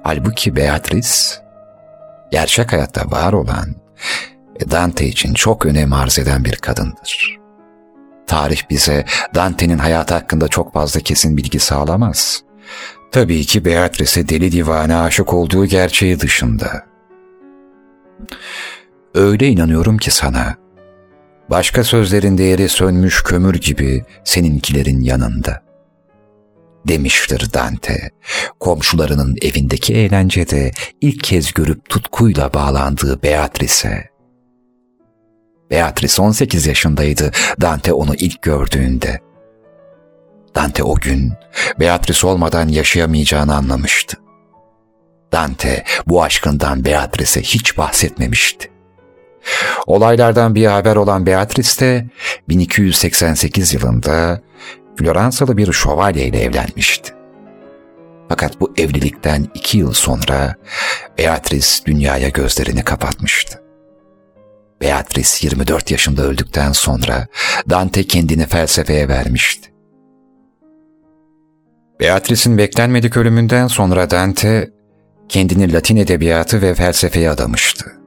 Halbuki 0.03 0.55
Beatrice, 0.55 1.09
gerçek 2.31 2.73
hayatta 2.73 3.11
var 3.11 3.33
olan 3.33 3.75
ve 4.61 4.71
Dante 4.71 5.05
için 5.05 5.33
çok 5.33 5.65
önem 5.65 5.93
arz 5.93 6.19
eden 6.19 6.45
bir 6.45 6.55
kadındır. 6.55 7.39
Tarih 8.27 8.61
bize 8.69 9.05
Dante'nin 9.35 9.77
hayatı 9.77 10.13
hakkında 10.13 10.47
çok 10.47 10.73
fazla 10.73 10.99
kesin 10.99 11.37
bilgi 11.37 11.59
sağlamaz. 11.59 12.43
Tabii 13.11 13.45
ki 13.45 13.65
Beatrice'e 13.65 14.29
deli 14.29 14.51
divane 14.51 14.95
aşık 14.95 15.33
olduğu 15.33 15.65
gerçeği 15.65 16.19
dışında. 16.19 16.85
Öyle 19.15 19.47
inanıyorum 19.47 19.97
ki 19.97 20.11
sana, 20.11 20.55
başka 21.51 21.83
sözlerin 21.83 22.37
değeri 22.37 22.69
sönmüş 22.69 23.23
kömür 23.23 23.55
gibi 23.55 24.03
seninkilerin 24.23 25.01
yanında. 25.01 25.61
Demiştir 26.87 27.53
Dante, 27.53 28.09
komşularının 28.59 29.35
evindeki 29.41 29.93
eğlencede 29.93 30.71
ilk 31.01 31.23
kez 31.23 31.53
görüp 31.53 31.89
tutkuyla 31.89 32.53
bağlandığı 32.53 33.23
Beatrice'e. 33.23 34.09
Beatrice 35.71 36.21
18 36.21 36.65
yaşındaydı 36.65 37.31
Dante 37.61 37.93
onu 37.93 38.15
ilk 38.15 38.41
gördüğünde. 38.41 39.19
Dante 40.55 40.83
o 40.83 40.95
gün 40.95 41.33
Beatrice 41.79 42.27
olmadan 42.27 42.67
yaşayamayacağını 42.67 43.55
anlamıştı. 43.55 44.17
Dante 45.31 45.83
bu 46.07 46.23
aşkından 46.23 46.85
Beatrice'e 46.85 47.43
hiç 47.43 47.77
bahsetmemişti. 47.77 48.71
Olaylardan 49.87 50.55
bir 50.55 50.65
haber 50.65 50.95
olan 50.95 51.25
Beatrice 51.25 51.79
de 51.79 52.09
1288 52.49 53.73
yılında 53.73 54.41
Floransalı 54.95 55.57
bir 55.57 55.73
şövalye 55.73 56.25
ile 56.25 56.43
evlenmişti. 56.43 57.13
Fakat 58.29 58.61
bu 58.61 58.73
evlilikten 58.77 59.47
iki 59.53 59.77
yıl 59.77 59.93
sonra 59.93 60.55
Beatrice 61.17 61.85
dünyaya 61.85 62.29
gözlerini 62.29 62.83
kapatmıştı. 62.83 63.61
Beatrice 64.81 65.47
24 65.47 65.91
yaşında 65.91 66.23
öldükten 66.23 66.71
sonra 66.71 67.27
Dante 67.69 68.07
kendini 68.07 68.45
felsefeye 68.45 69.07
vermişti. 69.07 69.71
Beatrice'in 71.99 72.57
beklenmedik 72.57 73.17
ölümünden 73.17 73.67
sonra 73.67 74.09
Dante 74.09 74.69
kendini 75.29 75.73
Latin 75.73 75.97
edebiyatı 75.97 76.61
ve 76.61 76.73
felsefeye 76.73 77.29
adamıştı. 77.29 78.00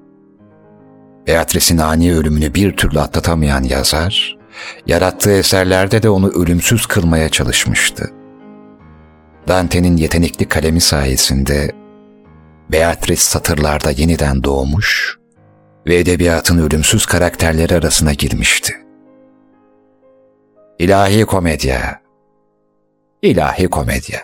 Beatrice'in 1.26 1.78
ani 1.78 2.16
ölümünü 2.16 2.54
bir 2.54 2.76
türlü 2.76 3.00
atlatamayan 3.00 3.62
yazar, 3.62 4.38
yarattığı 4.86 5.32
eserlerde 5.32 6.02
de 6.02 6.10
onu 6.10 6.28
ölümsüz 6.28 6.86
kılmaya 6.86 7.28
çalışmıştı. 7.28 8.10
Dante'nin 9.48 9.96
yetenekli 9.96 10.48
kalemi 10.48 10.80
sayesinde 10.80 11.72
Beatrice 12.72 13.22
satırlarda 13.22 13.90
yeniden 13.90 14.44
doğmuş 14.44 15.18
ve 15.86 15.98
edebiyatın 15.98 16.58
ölümsüz 16.58 17.06
karakterleri 17.06 17.74
arasına 17.74 18.12
girmişti. 18.12 18.74
İlahi 20.78 21.24
komedya, 21.24 22.00
ilahi 23.22 23.68
komedya. 23.68 24.20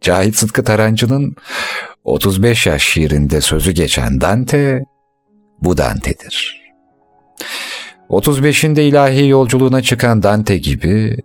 Cahit 0.00 0.36
Sıtkı 0.36 0.64
Tarancı'nın 0.64 1.36
35 2.04 2.66
yaş 2.66 2.82
şiirinde 2.82 3.40
sözü 3.40 3.72
geçen 3.72 4.20
Dante, 4.20 4.84
bu 5.60 5.76
Dante'dir. 5.76 6.66
35'inde 8.10 8.80
ilahi 8.80 9.28
yolculuğuna 9.28 9.82
çıkan 9.82 10.22
Dante 10.22 10.58
gibi 10.58 11.16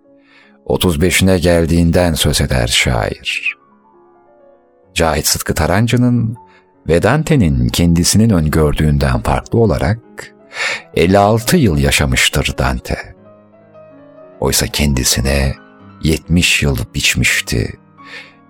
35'ine 0.66 1.38
geldiğinden 1.38 2.14
söz 2.14 2.42
eder 2.42 2.68
şair. 2.68 3.56
Cahit 4.94 5.28
Sıtkı 5.28 5.54
Tarancı'nın 5.54 6.38
ve 6.88 7.04
Dante'nin 7.04 7.68
kendisinin 7.68 8.30
öngördüğünden 8.30 9.22
farklı 9.22 9.60
olarak 9.60 10.00
56 10.94 11.58
yıl 11.58 11.78
yaşamıştır 11.78 12.56
Dante. 12.58 13.16
Oysa 14.40 14.68
kendisine 14.68 15.54
70 16.04 16.64
yıl 16.64 16.78
biçmişti. 16.96 17.74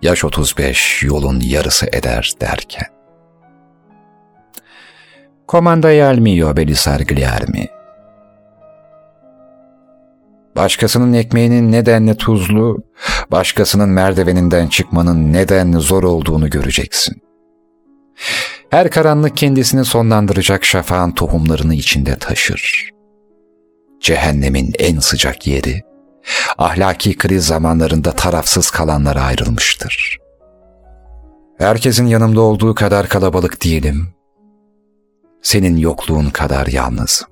Yaş 0.01 0.23
35 0.23 1.03
yolun 1.03 1.39
yarısı 1.39 1.85
eder 1.85 2.31
derken. 2.41 3.00
Comanda 5.51 5.87
al 5.87 6.17
mio 6.17 6.57
Belisargliarmi. 6.57 7.67
Başkasının 10.55 11.13
ekmeğinin 11.13 11.71
nedenle 11.71 12.15
tuzlu, 12.15 12.83
başkasının 13.31 13.89
merdiveninden 13.89 14.67
çıkmanın 14.67 15.33
nedenle 15.33 15.79
zor 15.79 16.03
olduğunu 16.03 16.49
göreceksin. 16.49 17.21
Her 18.69 18.91
karanlık 18.91 19.37
kendisini 19.37 19.85
sonlandıracak 19.85 20.65
şafağın 20.65 21.11
tohumlarını 21.11 21.75
içinde 21.75 22.15
taşır. 22.15 22.89
Cehennemin 24.01 24.73
en 24.79 24.99
sıcak 24.99 25.47
yeri, 25.47 25.81
ahlaki 26.57 27.17
kriz 27.17 27.45
zamanlarında 27.45 28.11
tarafsız 28.11 28.69
kalanlara 28.69 29.21
ayrılmıştır. 29.21 30.17
Herkesin 31.57 32.05
yanımda 32.05 32.41
olduğu 32.41 32.75
kadar 32.75 33.09
kalabalık 33.09 33.63
değilim. 33.63 34.20
Senin 35.41 35.77
yokluğun 35.77 36.29
kadar 36.29 36.67
yalnızım. 36.67 37.27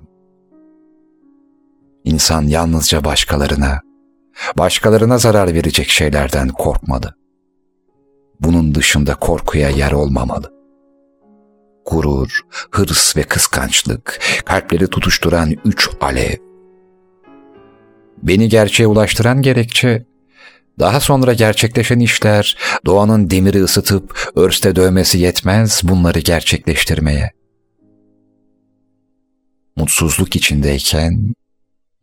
İnsan 2.03 2.41
yalnızca 2.43 3.03
başkalarına, 3.03 3.81
başkalarına 4.57 5.17
zarar 5.17 5.53
verecek 5.53 5.89
şeylerden 5.89 6.47
korkmalı. 6.47 7.15
Bunun 8.39 8.75
dışında 8.75 9.15
korkuya 9.15 9.69
yer 9.69 9.91
olmamalı. 9.91 10.53
Gurur, 11.85 12.41
hırs 12.71 13.17
ve 13.17 13.23
kıskançlık, 13.23 14.19
kalpleri 14.45 14.87
tutuşturan 14.87 15.51
üç 15.65 15.89
alev. 16.01 16.35
Beni 18.23 18.49
gerçeğe 18.49 18.87
ulaştıran 18.87 19.41
gerekçe, 19.41 20.05
daha 20.79 20.99
sonra 20.99 21.33
gerçekleşen 21.33 21.99
işler, 21.99 22.57
doğanın 22.85 23.29
demiri 23.29 23.63
ısıtıp 23.63 24.31
örste 24.35 24.75
dövmesi 24.75 25.19
yetmez 25.19 25.81
bunları 25.83 26.19
gerçekleştirmeye. 26.19 27.38
Mutsuzluk 29.79 30.35
içindeyken 30.35 31.35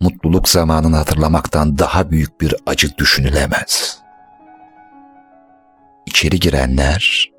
mutluluk 0.00 0.48
zamanını 0.48 0.96
hatırlamaktan 0.96 1.78
daha 1.78 2.10
büyük 2.10 2.40
bir 2.40 2.54
acı 2.66 2.98
düşünülemez. 2.98 3.98
İçeri 6.06 6.40
girenler 6.40 7.32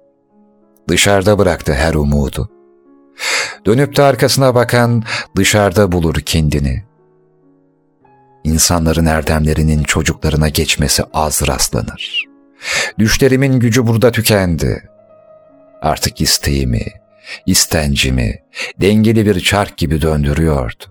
dışarıda 0.89 1.37
bıraktı 1.37 1.73
her 1.73 1.93
umudu. 1.93 2.49
Dönüp 3.65 3.97
de 3.97 4.03
arkasına 4.03 4.55
bakan 4.55 5.03
dışarıda 5.35 5.91
bulur 5.91 6.15
kendini. 6.15 6.83
İnsanların 8.43 9.05
erdemlerinin 9.05 9.83
çocuklarına 9.83 10.49
geçmesi 10.49 11.03
az 11.13 11.47
rastlanır. 11.47 12.23
Düşlerimin 12.99 13.59
gücü 13.59 13.87
burada 13.87 14.11
tükendi. 14.11 14.89
Artık 15.81 16.21
isteğimi, 16.21 16.85
istencimi 17.45 18.35
dengeli 18.81 19.25
bir 19.25 19.39
çark 19.39 19.77
gibi 19.77 20.01
döndürüyordu. 20.01 20.83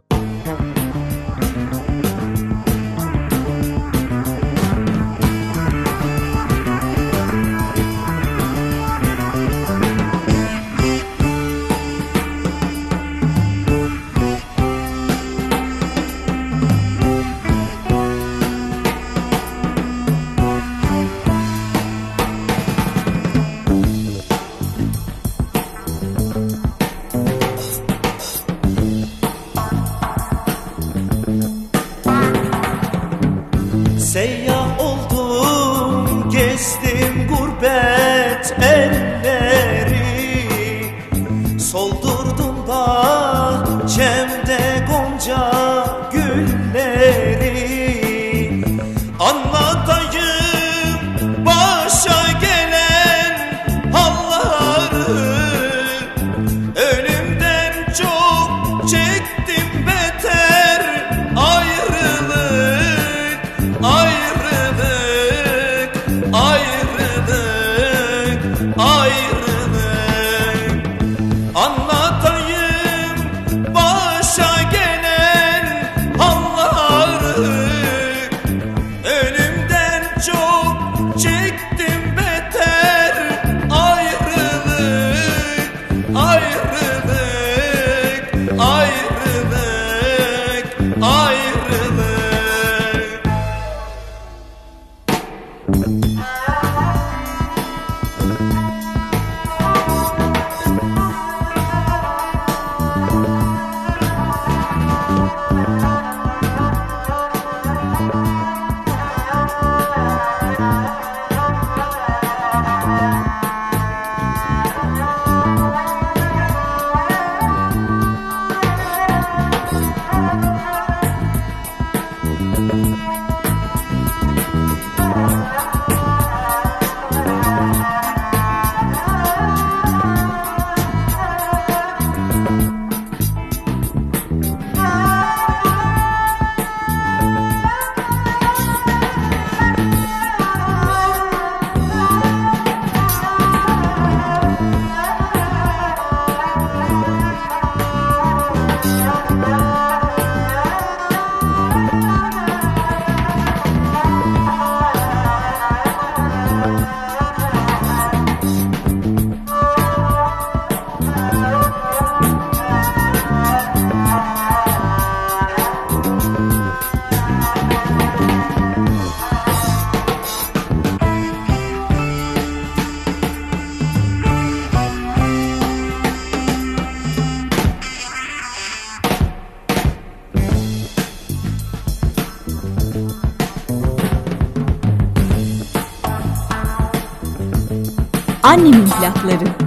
Annemin 188.46 188.88
plakları. 188.88 189.65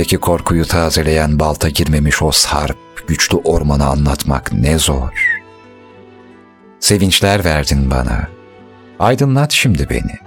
İçimdeki 0.00 0.20
korkuyu 0.20 0.66
tazeleyen 0.66 1.38
balta 1.38 1.68
girmemiş 1.68 2.22
o 2.22 2.30
sarp, 2.30 2.78
güçlü 3.06 3.36
ormanı 3.36 3.86
anlatmak 3.86 4.52
ne 4.52 4.78
zor. 4.78 5.40
Sevinçler 6.80 7.44
verdin 7.44 7.90
bana. 7.90 8.28
Aydınlat 8.98 9.52
şimdi 9.52 9.90
beni. 9.90 10.18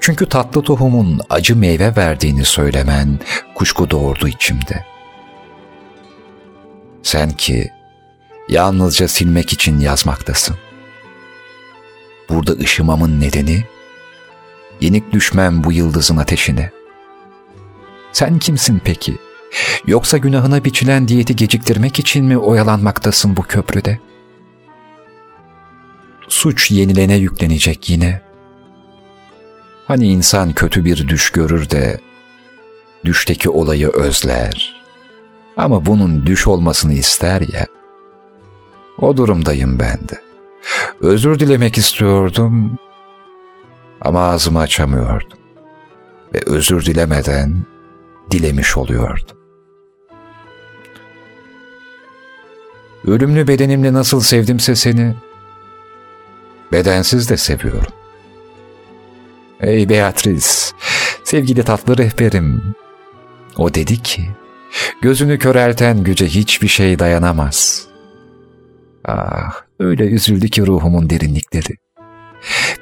Çünkü 0.00 0.28
tatlı 0.28 0.62
tohumun 0.62 1.20
acı 1.30 1.56
meyve 1.56 1.96
verdiğini 1.96 2.44
söylemen 2.44 3.20
kuşku 3.54 3.90
doğurdu 3.90 4.28
içimde. 4.28 4.84
Sen 7.02 7.30
ki 7.30 7.70
yalnızca 8.48 9.08
silmek 9.08 9.52
için 9.52 9.80
yazmaktasın. 9.80 10.56
Burada 12.28 12.52
ışımamın 12.52 13.20
nedeni 13.20 13.64
yenik 14.80 15.12
düşmem 15.12 15.64
bu 15.64 15.72
yıldızın 15.72 16.16
ateşine. 16.16 16.79
Sen 18.12 18.38
kimsin 18.38 18.80
peki? 18.84 19.18
Yoksa 19.86 20.18
günahına 20.18 20.64
biçilen 20.64 21.08
diyeti 21.08 21.36
geciktirmek 21.36 21.98
için 21.98 22.24
mi 22.24 22.38
oyalanmaktasın 22.38 23.36
bu 23.36 23.42
köprüde? 23.42 23.98
Suç 26.28 26.70
yenilene 26.70 27.16
yüklenecek 27.16 27.90
yine. 27.90 28.22
Hani 29.86 30.08
insan 30.08 30.52
kötü 30.52 30.84
bir 30.84 31.08
düş 31.08 31.30
görür 31.30 31.70
de 31.70 32.00
düşteki 33.04 33.50
olayı 33.50 33.88
özler. 33.88 34.82
Ama 35.56 35.86
bunun 35.86 36.26
düş 36.26 36.46
olmasını 36.46 36.94
ister 36.94 37.40
ya. 37.40 37.66
O 38.98 39.16
durumdayım 39.16 39.78
ben 39.78 40.08
de. 40.08 40.20
Özür 41.00 41.38
dilemek 41.38 41.78
istiyordum 41.78 42.78
ama 44.00 44.20
ağzımı 44.20 44.58
açamıyordum. 44.58 45.38
Ve 46.34 46.40
özür 46.46 46.86
dilemeden 46.86 47.64
dilemiş 48.30 48.76
oluyordum. 48.76 49.36
Ölümlü 53.06 53.48
bedenimle 53.48 53.92
nasıl 53.92 54.20
sevdimse 54.20 54.76
seni, 54.76 55.14
bedensiz 56.72 57.30
de 57.30 57.36
seviyorum. 57.36 57.92
Ey 59.60 59.88
Beatrice, 59.88 60.46
sevgili 61.24 61.62
tatlı 61.62 61.98
rehberim. 61.98 62.74
O 63.56 63.74
dedi 63.74 64.02
ki, 64.02 64.30
gözünü 65.02 65.38
körelten 65.38 66.04
güce 66.04 66.26
hiçbir 66.26 66.68
şey 66.68 66.98
dayanamaz. 66.98 67.86
Ah, 69.04 69.52
öyle 69.78 70.04
üzüldü 70.04 70.48
ki 70.48 70.66
ruhumun 70.66 71.10
derinlikleri. 71.10 71.76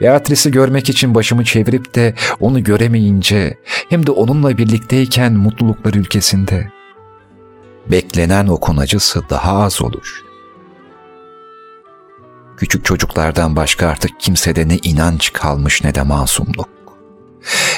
Beatrice'i 0.00 0.52
görmek 0.52 0.88
için 0.88 1.14
başımı 1.14 1.44
çevirip 1.44 1.94
de 1.94 2.14
onu 2.40 2.64
göremeyince 2.64 3.59
hem 3.90 4.06
de 4.06 4.11
onunla 4.11 4.59
birlikteyken 4.59 5.32
mutluluklar 5.32 5.94
ülkesinde. 5.94 6.68
Beklenen 7.90 8.46
okun 8.46 8.76
acısı 8.76 9.22
daha 9.30 9.62
az 9.62 9.82
olur. 9.82 10.22
Küçük 12.56 12.84
çocuklardan 12.84 13.56
başka 13.56 13.88
artık 13.88 14.20
kimsede 14.20 14.68
ne 14.68 14.76
inanç 14.76 15.32
kalmış 15.32 15.84
ne 15.84 15.94
de 15.94 16.02
masumluk. 16.02 16.68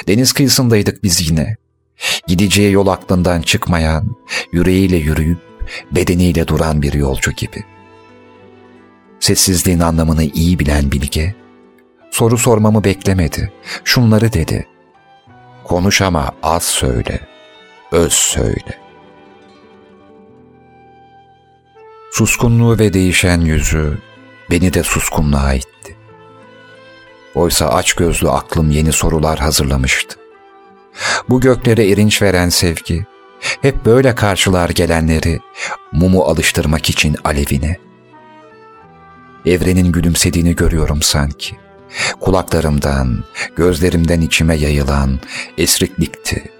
Deniz 0.08 0.32
kıyısındaydık 0.32 1.02
biz 1.02 1.30
yine. 1.30 1.56
Gideceği 2.26 2.72
yol 2.72 2.86
aklından 2.86 3.42
çıkmayan, 3.42 4.16
yüreğiyle 4.52 4.96
yürüyüp 4.96 5.38
bedeniyle 5.92 6.48
duran 6.48 6.82
bir 6.82 6.92
yolcu 6.92 7.32
gibi. 7.32 7.64
Sessizliğin 9.20 9.80
anlamını 9.80 10.24
iyi 10.24 10.58
bilen 10.58 10.92
bilge, 10.92 11.34
soru 12.11 12.38
sormamı 12.38 12.84
beklemedi. 12.84 13.52
Şunları 13.84 14.32
dedi. 14.32 14.68
Konuş 15.64 16.02
ama 16.02 16.32
az 16.42 16.62
söyle, 16.62 17.20
öz 17.92 18.12
söyle. 18.12 18.80
Suskunluğu 22.12 22.78
ve 22.78 22.92
değişen 22.92 23.40
yüzü 23.40 23.98
beni 24.50 24.74
de 24.74 24.82
suskunluğa 24.82 25.54
itti. 25.54 25.96
Oysa 27.34 27.68
aç 27.68 27.94
gözlü 27.94 28.30
aklım 28.30 28.70
yeni 28.70 28.92
sorular 28.92 29.38
hazırlamıştı. 29.38 30.16
Bu 31.28 31.40
göklere 31.40 31.90
erinç 31.90 32.22
veren 32.22 32.48
sevgi, 32.48 33.06
hep 33.62 33.84
böyle 33.84 34.14
karşılar 34.14 34.68
gelenleri 34.70 35.40
mumu 35.92 36.22
alıştırmak 36.22 36.90
için 36.90 37.16
alevine. 37.24 37.76
Evrenin 39.46 39.92
gülümsediğini 39.92 40.56
görüyorum 40.56 41.02
sanki. 41.02 41.56
Kulaklarımdan, 42.20 43.24
gözlerimden 43.57 44.20
içime 44.20 44.57
yayılan 44.57 45.20
esriklikti. 45.59 46.51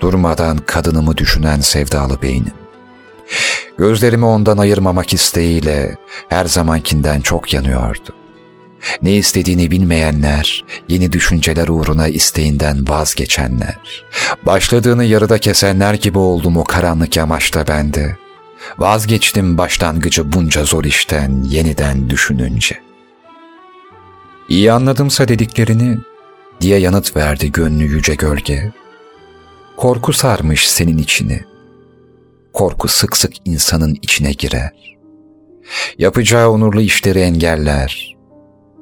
Durmadan 0.00 0.58
kadınımı 0.58 1.16
düşünen 1.16 1.60
sevdalı 1.60 2.22
beynim. 2.22 2.54
Gözlerimi 3.78 4.24
ondan 4.24 4.58
ayırmamak 4.58 5.14
isteğiyle 5.14 5.96
her 6.28 6.44
zamankinden 6.44 7.20
çok 7.20 7.54
yanıyordu. 7.54 8.14
Ne 9.02 9.12
istediğini 9.12 9.70
bilmeyenler, 9.70 10.64
yeni 10.88 11.12
düşünceler 11.12 11.68
uğruna 11.68 12.08
isteğinden 12.08 12.88
vazgeçenler, 12.88 14.04
başladığını 14.46 15.04
yarıda 15.04 15.38
kesenler 15.38 15.94
gibi 15.94 16.18
oldum 16.18 16.56
o 16.56 16.64
karanlık 16.64 17.16
yamaçta 17.16 17.66
bende. 17.66 18.16
Vazgeçtim 18.78 19.58
başlangıcı 19.58 20.32
bunca 20.32 20.64
zor 20.64 20.84
işten 20.84 21.42
yeniden 21.42 22.10
düşününce. 22.10 22.80
İyi 24.48 24.72
anladımsa 24.72 25.28
dediklerini 25.28 25.98
diye 26.60 26.78
yanıt 26.78 27.16
verdi 27.16 27.52
gönlü 27.52 27.84
yüce 27.84 28.14
gölge. 28.14 28.72
Korku 29.76 30.12
sarmış 30.12 30.68
senin 30.70 30.98
içini.'' 30.98 31.54
korku 32.54 32.88
sık 32.88 33.16
sık 33.16 33.32
insanın 33.44 33.98
içine 34.02 34.32
girer. 34.32 34.96
Yapacağı 35.98 36.50
onurlu 36.50 36.80
işleri 36.80 37.18
engeller. 37.18 38.16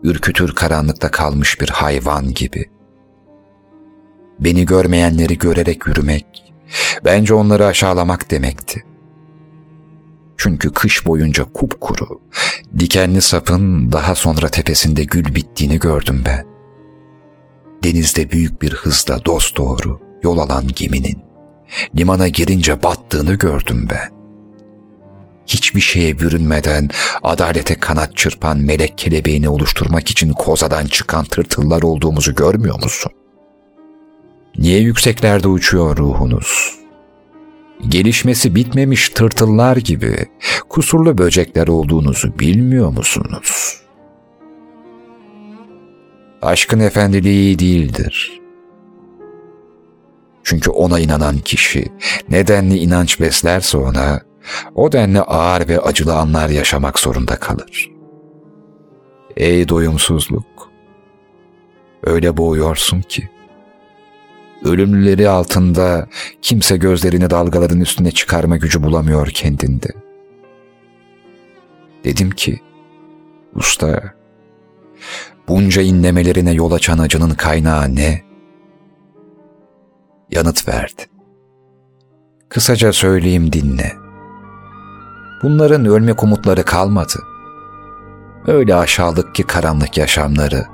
Ürkütür 0.02 0.54
karanlıkta 0.54 1.10
kalmış 1.10 1.60
bir 1.60 1.68
hayvan 1.68 2.34
gibi. 2.34 2.70
Beni 4.38 4.66
görmeyenleri 4.66 5.38
görerek 5.38 5.86
yürümek, 5.86 6.26
bence 7.04 7.34
onları 7.34 7.66
aşağılamak 7.66 8.30
demekti. 8.30 8.84
Çünkü 10.42 10.72
kış 10.72 11.06
boyunca 11.06 11.44
kupkuru, 11.44 12.20
dikenli 12.78 13.22
sapın 13.22 13.92
daha 13.92 14.14
sonra 14.14 14.48
tepesinde 14.48 15.04
gül 15.04 15.34
bittiğini 15.34 15.78
gördüm 15.78 16.22
ben. 16.26 16.46
Denizde 17.84 18.30
büyük 18.30 18.62
bir 18.62 18.72
hızla 18.72 19.24
dost 19.24 19.56
doğru 19.56 20.00
yol 20.22 20.38
alan 20.38 20.68
geminin 20.68 21.22
limana 21.96 22.28
girince 22.28 22.82
battığını 22.82 23.34
gördüm 23.34 23.88
ben. 23.90 24.10
Hiçbir 25.46 25.80
şeye 25.80 26.18
bürünmeden 26.18 26.90
adalete 27.22 27.74
kanat 27.74 28.16
çırpan 28.16 28.58
melek 28.58 28.98
kelebeğini 28.98 29.48
oluşturmak 29.48 30.10
için 30.10 30.32
kozadan 30.32 30.86
çıkan 30.86 31.24
tırtıllar 31.24 31.82
olduğumuzu 31.82 32.34
görmüyor 32.34 32.82
musun? 32.84 33.12
Niye 34.58 34.80
yükseklerde 34.80 35.48
uçuyor 35.48 35.96
ruhunuz? 35.96 36.81
Gelişmesi 37.88 38.54
bitmemiş 38.54 39.08
tırtıllar 39.08 39.76
gibi 39.76 40.16
kusurlu 40.68 41.18
böcekler 41.18 41.68
olduğunuzu 41.68 42.38
bilmiyor 42.38 42.90
musunuz? 42.92 43.76
Aşkın 46.42 46.80
efendiliği 46.80 47.58
değildir. 47.58 48.40
Çünkü 50.44 50.70
ona 50.70 50.98
inanan 50.98 51.38
kişi 51.38 51.92
nedenli 52.28 52.76
inanç 52.78 53.20
beslerse 53.20 53.78
ona, 53.78 54.20
o 54.74 54.92
denli 54.92 55.20
ağır 55.20 55.68
ve 55.68 55.80
acılı 55.80 56.14
anlar 56.14 56.48
yaşamak 56.48 56.98
zorunda 56.98 57.36
kalır. 57.36 57.90
Ey 59.36 59.68
doyumsuzluk! 59.68 60.70
Öyle 62.04 62.36
boğuyorsun 62.36 63.00
ki, 63.00 63.28
ölümlüleri 64.64 65.28
altında 65.28 66.08
kimse 66.42 66.76
gözlerini 66.76 67.30
dalgaların 67.30 67.80
üstüne 67.80 68.10
çıkarma 68.10 68.56
gücü 68.56 68.82
bulamıyor 68.82 69.26
kendinde. 69.26 69.88
Dedim 72.04 72.30
ki, 72.30 72.60
usta, 73.54 74.14
bunca 75.48 75.82
inlemelerine 75.82 76.52
yol 76.52 76.72
açan 76.72 76.98
acının 76.98 77.34
kaynağı 77.34 77.94
ne? 77.94 78.32
yanıt 80.32 80.68
verdi. 80.68 81.02
Kısaca 82.48 82.92
söyleyeyim 82.92 83.52
dinle. 83.52 83.92
Bunların 85.42 85.86
ölmek 85.86 86.22
umutları 86.22 86.64
kalmadı. 86.64 87.22
Öyle 88.46 88.74
aşağılık 88.74 89.34
ki 89.34 89.42
karanlık 89.42 89.98
yaşamları. 89.98 90.66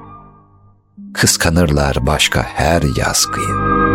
Kıskanırlar 1.19 2.07
başka 2.07 2.43
her 2.43 2.83
yazgıyı.'' 2.83 3.88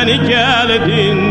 Salan 0.00 0.28
vefasız 0.28 1.29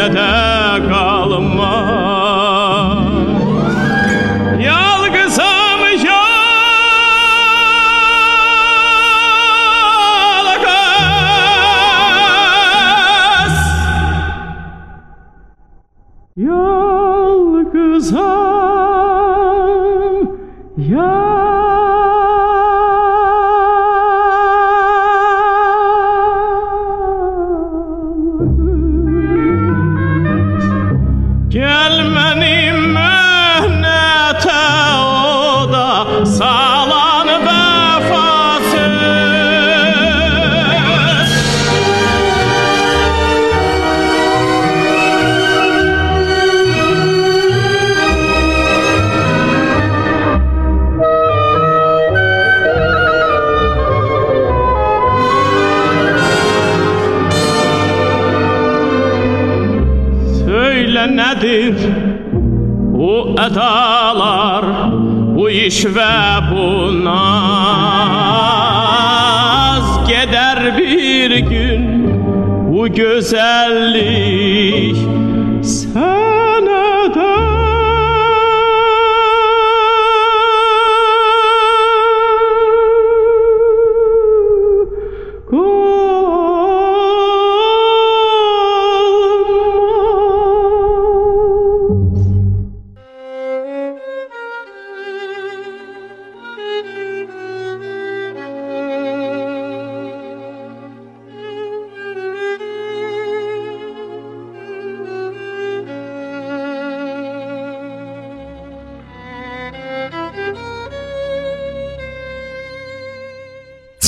la 0.00 0.08
da 0.08 0.49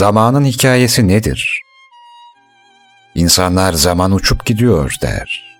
Zamanın 0.02 0.44
hikayesi 0.44 1.08
nedir? 1.08 1.62
İnsanlar 3.14 3.72
zaman 3.72 4.12
uçup 4.12 4.46
gidiyor 4.46 4.94
der. 5.02 5.56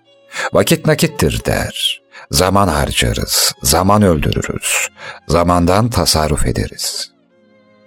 Vakit 0.53 0.87
nakittir 0.87 1.45
der. 1.45 2.03
Zaman 2.31 2.69
harcarız, 2.69 3.55
zaman 3.63 4.03
öldürürüz, 4.03 4.89
zamandan 5.29 5.91
tasarruf 5.91 6.47
ederiz. 6.47 7.11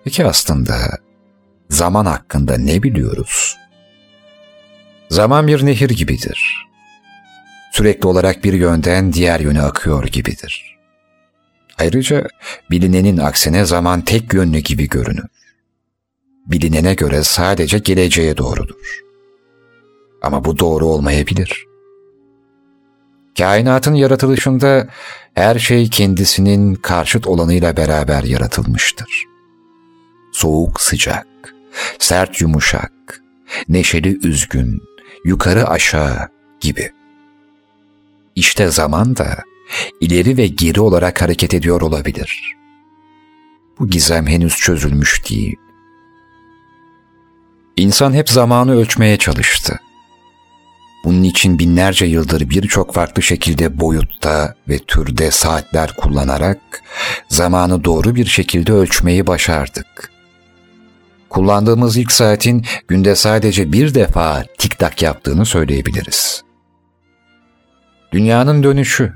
Peki 0.04 0.26
aslında 0.26 1.00
zaman 1.70 2.06
hakkında 2.06 2.58
ne 2.58 2.84
biliyoruz? 2.84 3.58
Zaman 5.10 5.48
bir 5.48 5.66
nehir 5.66 5.90
gibidir. 5.90 6.68
Sürekli 7.72 8.08
olarak 8.08 8.44
bir 8.44 8.54
yönden 8.54 9.14
diğer 9.14 9.40
yöne 9.40 9.62
akıyor 9.62 10.04
gibidir. 10.08 10.78
Ayrıca 11.78 12.28
bilinenin 12.72 13.18
aksine 13.18 13.66
zaman 13.66 14.02
tek 14.02 14.34
yönlü 14.34 14.60
gibi 14.60 14.88
görünür 14.90 15.35
bilinene 16.46 16.94
göre 16.94 17.24
sadece 17.24 17.78
geleceğe 17.78 18.38
doğrudur. 18.38 19.02
Ama 20.22 20.46
bu 20.46 20.60
doğru 20.60 20.86
olmayabilir. 20.86 21.66
Kainatın 23.38 23.94
yaratılışında 23.94 24.88
her 25.34 25.60
şey 25.60 25.90
kendisinin 25.90 26.76
karşıt 26.76 27.28
olanıyla 27.28 27.78
beraber 27.78 28.24
yaratılmıştır. 28.24 29.24
Soğuk 30.32 30.82
sıcak, 30.82 31.28
sert 32.00 32.42
yumuşak, 32.42 33.22
neşeli 33.70 34.28
üzgün, 34.28 34.82
yukarı 35.26 35.68
aşağı 35.68 36.30
gibi. 36.60 36.92
İşte 38.36 38.68
zaman 38.68 39.18
da 39.18 39.44
ileri 40.02 40.38
ve 40.38 40.48
geri 40.48 40.82
olarak 40.82 41.22
hareket 41.22 41.54
ediyor 41.54 41.82
olabilir. 41.82 42.56
Bu 43.80 43.88
gizem 43.88 44.28
henüz 44.28 44.58
çözülmüş 44.58 45.30
değil. 45.30 45.58
İnsan 47.78 48.14
hep 48.14 48.30
zamanı 48.30 48.76
ölçmeye 48.76 49.18
çalıştı. 49.18 49.80
Bunun 51.04 51.24
için 51.24 51.60
binlerce 51.60 52.06
yıldır 52.06 52.50
birçok 52.50 52.94
farklı 52.94 53.22
şekilde 53.22 53.80
boyutta 53.80 54.56
ve 54.70 54.80
türde 54.80 55.32
saatler 55.32 55.94
kullanarak 55.98 56.60
zamanı 57.30 57.84
doğru 57.84 58.16
bir 58.16 58.26
şekilde 58.26 58.74
ölçmeyi 58.74 59.28
başardık. 59.28 60.12
Kullandığımız 61.30 61.98
ilk 61.98 62.12
saatin 62.12 62.66
günde 62.88 63.16
sadece 63.16 63.72
bir 63.72 63.94
defa 63.94 64.44
tik 64.58 64.80
tak 64.80 65.02
yaptığını 65.02 65.46
söyleyebiliriz. 65.46 66.44
Dünyanın 68.12 68.64
dönüşü, 68.64 69.14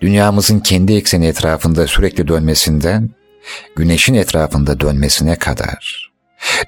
dünyamızın 0.00 0.60
kendi 0.60 0.94
ekseni 0.94 1.26
etrafında 1.26 1.86
sürekli 1.86 2.28
dönmesinden, 2.28 3.10
güneşin 3.76 4.14
etrafında 4.14 4.80
dönmesine 4.80 5.36
kadar, 5.36 6.12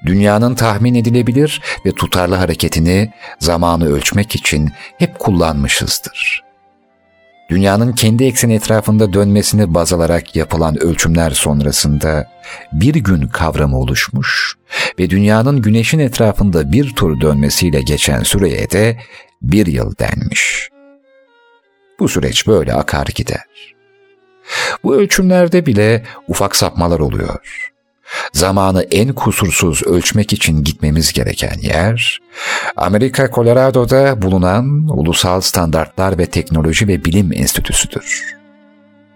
dünyanın 0.05 0.55
tahmin 0.55 0.95
edilebilir 0.95 1.61
ve 1.85 1.91
tutarlı 1.91 2.35
hareketini 2.35 3.11
zamanı 3.39 3.93
ölçmek 3.93 4.35
için 4.35 4.69
hep 4.97 5.19
kullanmışızdır. 5.19 6.43
dünyanın 7.49 7.93
kendi 7.93 8.23
ekseni 8.23 8.53
etrafında 8.53 9.13
dönmesini 9.13 9.73
baz 9.73 9.93
alarak 9.93 10.35
yapılan 10.35 10.83
ölçümler 10.83 11.31
sonrasında 11.31 12.27
bir 12.73 12.95
gün 12.95 13.27
kavramı 13.27 13.79
oluşmuş 13.79 14.55
ve 14.99 15.09
dünyanın 15.09 15.61
güneşin 15.61 15.99
etrafında 15.99 16.71
bir 16.71 16.95
tur 16.95 17.21
dönmesiyle 17.21 17.81
geçen 17.81 18.23
süreye 18.23 18.71
de 18.71 18.97
bir 19.41 19.67
yıl 19.67 19.97
denmiş. 19.99 20.69
Bu 21.99 22.07
süreç 22.07 22.47
böyle 22.47 22.73
akar 22.73 23.07
gider. 23.15 23.75
Bu 24.83 24.95
ölçümlerde 24.95 25.65
bile 25.65 26.03
ufak 26.27 26.55
sapmalar 26.55 26.99
oluyor. 26.99 27.71
Zamanı 28.33 28.83
en 28.91 29.13
kusursuz 29.13 29.83
ölçmek 29.83 30.33
için 30.33 30.63
gitmemiz 30.63 31.13
gereken 31.13 31.59
yer, 31.61 32.19
Amerika 32.75 33.31
Colorado'da 33.31 34.21
bulunan 34.21 34.89
Ulusal 34.89 35.41
Standartlar 35.41 36.17
ve 36.17 36.25
Teknoloji 36.25 36.87
ve 36.87 37.05
Bilim 37.05 37.33
Enstitüsü'dür. 37.33 38.35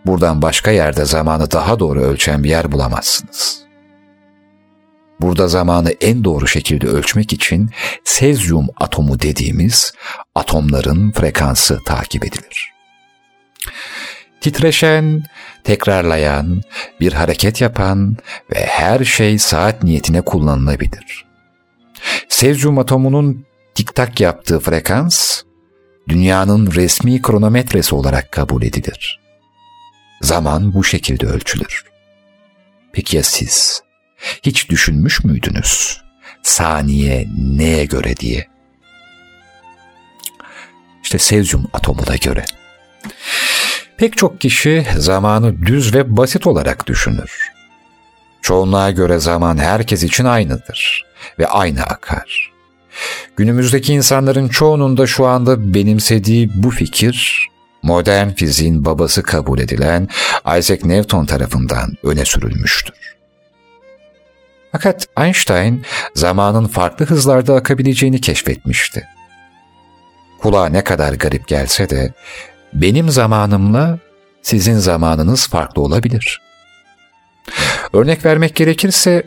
Buradan 0.05 0.41
başka 0.41 0.71
yerde 0.71 1.05
zamanı 1.05 1.51
daha 1.51 1.79
doğru 1.79 2.01
ölçen 2.01 2.43
bir 2.43 2.49
yer 2.49 2.71
bulamazsınız. 2.71 3.63
Burada 5.21 5.47
zamanı 5.47 5.91
en 5.91 6.23
doğru 6.23 6.47
şekilde 6.47 6.87
ölçmek 6.87 7.33
için 7.33 7.69
sezyum 8.03 8.67
atomu 8.77 9.19
dediğimiz 9.19 9.93
atomların 10.35 11.11
frekansı 11.11 11.79
takip 11.85 12.25
edilir. 12.25 12.73
Titreşen, 14.43 15.23
tekrarlayan, 15.63 16.61
bir 16.99 17.13
hareket 17.13 17.61
yapan 17.61 18.17
ve 18.53 18.65
her 18.65 19.05
şey 19.05 19.39
saat 19.39 19.83
niyetine 19.83 20.21
kullanılabilir. 20.21 21.25
Sezyum 22.29 22.79
atomunun 22.79 23.45
tiktak 23.75 24.19
yaptığı 24.19 24.59
frekans, 24.59 25.41
dünyanın 26.09 26.71
resmi 26.71 27.21
kronometresi 27.21 27.95
olarak 27.95 28.31
kabul 28.31 28.63
edilir. 28.63 29.19
Zaman 30.21 30.73
bu 30.73 30.83
şekilde 30.83 31.25
ölçülür. 31.25 31.83
Peki 32.93 33.17
ya 33.17 33.23
siz? 33.23 33.83
Hiç 34.43 34.69
düşünmüş 34.69 35.23
müydünüz? 35.23 36.01
Saniye 36.41 37.27
neye 37.37 37.85
göre 37.85 38.17
diye? 38.17 38.47
İşte 41.03 41.19
sezyum 41.19 41.67
atomuna 41.73 42.15
göre. 42.15 42.45
Pek 43.97 44.17
çok 44.17 44.41
kişi 44.41 44.85
zamanı 44.97 45.65
düz 45.65 45.95
ve 45.95 46.17
basit 46.17 46.47
olarak 46.47 46.87
düşünür. 46.87 47.51
Çoğunluğa 48.41 48.91
göre 48.91 49.19
zaman 49.19 49.57
herkes 49.57 50.03
için 50.03 50.25
aynıdır 50.25 51.05
ve 51.39 51.47
aynı 51.47 51.83
akar. 51.83 52.51
Günümüzdeki 53.35 53.93
insanların 53.93 54.47
çoğunun 54.47 54.97
da 54.97 55.07
şu 55.07 55.25
anda 55.25 55.73
benimsediği 55.73 56.51
bu 56.53 56.69
fikir 56.69 57.47
modern 57.83 58.29
fiziğin 58.29 58.85
babası 58.85 59.23
kabul 59.23 59.59
edilen 59.59 60.07
Isaac 60.57 60.83
Newton 60.83 61.25
tarafından 61.25 61.93
öne 62.03 62.25
sürülmüştür. 62.25 62.95
Fakat 64.71 65.07
Einstein 65.17 65.85
zamanın 66.15 66.67
farklı 66.67 67.05
hızlarda 67.05 67.55
akabileceğini 67.55 68.21
keşfetmişti. 68.21 69.07
Kulağa 70.39 70.65
ne 70.65 70.83
kadar 70.83 71.13
garip 71.13 71.47
gelse 71.47 71.89
de 71.89 72.13
benim 72.73 73.09
zamanımla 73.09 73.99
sizin 74.41 74.77
zamanınız 74.77 75.47
farklı 75.47 75.81
olabilir. 75.81 76.41
Örnek 77.93 78.25
vermek 78.25 78.55
gerekirse 78.55 79.23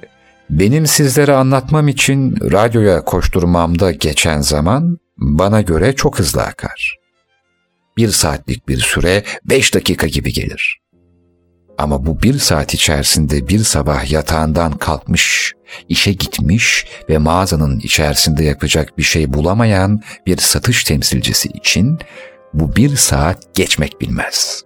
benim 0.50 0.86
sizlere 0.86 1.34
anlatmam 1.34 1.88
için 1.88 2.36
radyoya 2.52 3.04
koşturmamda 3.04 3.92
geçen 3.92 4.40
zaman 4.40 4.98
bana 5.18 5.60
göre 5.60 5.94
çok 5.94 6.18
hızlı 6.18 6.42
akar. 6.42 6.96
Bir 7.96 8.08
saatlik 8.08 8.68
bir 8.68 8.78
süre 8.78 9.24
beş 9.44 9.74
dakika 9.74 10.06
gibi 10.06 10.32
gelir. 10.32 10.80
Ama 11.78 12.06
bu 12.06 12.22
bir 12.22 12.38
saat 12.38 12.74
içerisinde 12.74 13.48
bir 13.48 13.58
sabah 13.58 14.10
yatağından 14.10 14.72
kalkmış, 14.72 15.52
işe 15.88 16.12
gitmiş 16.12 16.86
ve 17.08 17.18
mağazanın 17.18 17.80
içerisinde 17.80 18.44
yapacak 18.44 18.98
bir 18.98 19.02
şey 19.02 19.32
bulamayan 19.32 20.02
bir 20.26 20.36
satış 20.36 20.84
temsilcisi 20.84 21.48
için 21.48 21.98
bu 22.60 22.76
bir 22.76 22.96
saat 22.96 23.54
geçmek 23.54 24.00
bilmez. 24.00 24.64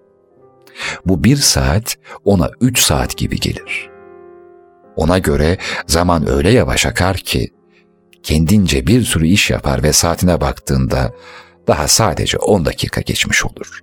Bu 1.07 1.25
bir 1.25 1.37
saat 1.37 1.97
ona 2.25 2.51
üç 2.61 2.83
saat 2.83 3.17
gibi 3.17 3.41
gelir. 3.41 3.91
Ona 4.97 5.19
göre 5.19 5.59
zaman 5.87 6.31
öyle 6.31 6.51
yavaş 6.51 6.87
akar 6.87 7.17
ki 7.17 7.49
kendince 8.23 8.87
bir 8.87 9.03
sürü 9.03 9.27
iş 9.27 9.51
yapar 9.51 9.83
ve 9.83 9.93
saatine 9.93 10.41
baktığında 10.41 11.15
daha 11.67 11.89
sadece 11.89 12.39
on 12.39 12.65
dakika 12.65 13.01
geçmiş 13.01 13.45
olur. 13.45 13.81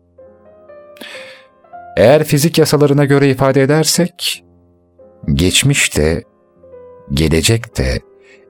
Eğer 1.97 2.23
fizik 2.23 2.57
yasalarına 2.57 3.05
göre 3.05 3.29
ifade 3.29 3.61
edersek, 3.61 4.43
geçmiş 5.33 5.97
de, 5.97 6.23
gelecek 7.11 7.77
de 7.77 7.99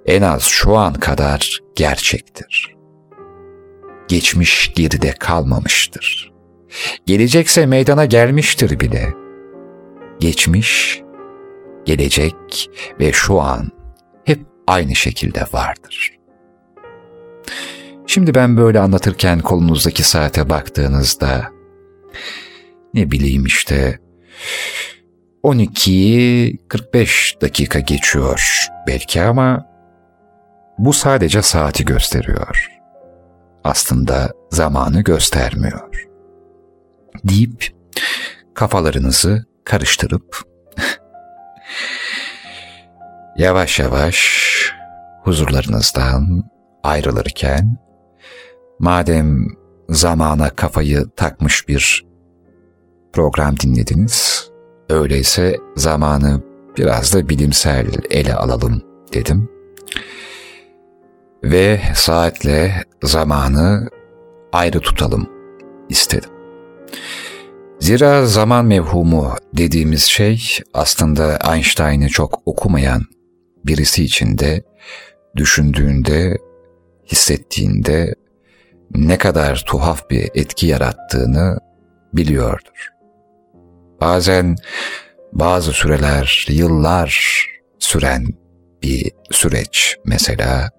en 0.06 0.22
az 0.22 0.42
şu 0.44 0.78
an 0.78 0.94
kadar 0.94 1.60
gerçektir. 1.76 2.77
Geçmiş 4.08 4.74
geride 4.76 5.12
kalmamıştır. 5.12 6.32
Gelecekse 7.06 7.66
meydana 7.66 8.06
gelmiştir 8.06 8.80
bile. 8.80 9.14
Geçmiş, 10.20 11.02
gelecek 11.86 12.70
ve 13.00 13.12
şu 13.14 13.42
an 13.42 13.72
hep 14.26 14.40
aynı 14.68 14.96
şekilde 14.96 15.42
vardır. 15.54 16.18
Şimdi 18.08 18.36
ben 18.36 18.58
böyle 18.58 18.80
anlatırken 18.80 19.40
kolunuzdaki 19.40 20.04
saate 20.04 20.50
baktığınızda 20.50 21.52
ne 22.94 23.12
bileyim 23.12 23.46
işte 23.46 24.00
12'yi 25.44 26.58
45 26.68 27.38
dakika 27.42 27.80
geçiyor 27.80 28.68
belki 28.88 29.22
ama 29.22 29.66
bu 30.78 30.94
sadece 30.94 31.42
saati 31.42 31.86
gösteriyor. 31.86 32.77
Aslında 33.68 34.34
zamanı 34.52 35.02
göstermiyor. 35.02 36.08
Deyip 37.24 37.72
kafalarınızı 38.54 39.46
karıştırıp 39.64 40.42
yavaş 43.38 43.80
yavaş 43.80 44.48
huzurlarınızdan 45.24 46.44
ayrılırken 46.84 47.78
madem 48.80 49.48
zamana 49.90 50.50
kafayı 50.50 51.06
takmış 51.16 51.68
bir 51.68 52.06
program 53.14 53.60
dinlediniz. 53.60 54.48
Öyleyse 54.90 55.58
zamanı 55.76 56.42
biraz 56.78 57.14
da 57.14 57.30
bilimsel 57.30 57.88
ele 58.10 58.36
alalım 58.36 58.82
dedim. 59.14 59.57
Ve 61.44 61.82
saatle 61.96 62.84
zamanı 63.04 63.90
ayrı 64.54 64.80
tutalım 64.80 65.30
istedim. 65.90 66.30
Zira 67.80 68.26
zaman 68.26 68.66
mevhumu 68.66 69.36
dediğimiz 69.54 70.04
şey 70.04 70.42
aslında 70.74 71.40
Einstein'ı 71.54 72.10
çok 72.10 72.42
okumayan 72.46 73.02
birisi 73.66 74.04
için 74.04 74.38
de 74.38 74.64
düşündüğünde, 75.36 76.38
hissettiğinde 77.12 78.16
ne 78.96 79.18
kadar 79.18 79.64
tuhaf 79.68 80.10
bir 80.10 80.30
etki 80.36 80.68
yarattığını 80.68 81.58
biliyordur. 82.14 82.90
Bazen 84.02 84.56
bazı 85.34 85.72
süreler, 85.72 86.46
yıllar 86.50 87.42
süren 87.80 88.26
bir 88.84 89.12
süreç 89.32 89.98
mesela 90.06 90.70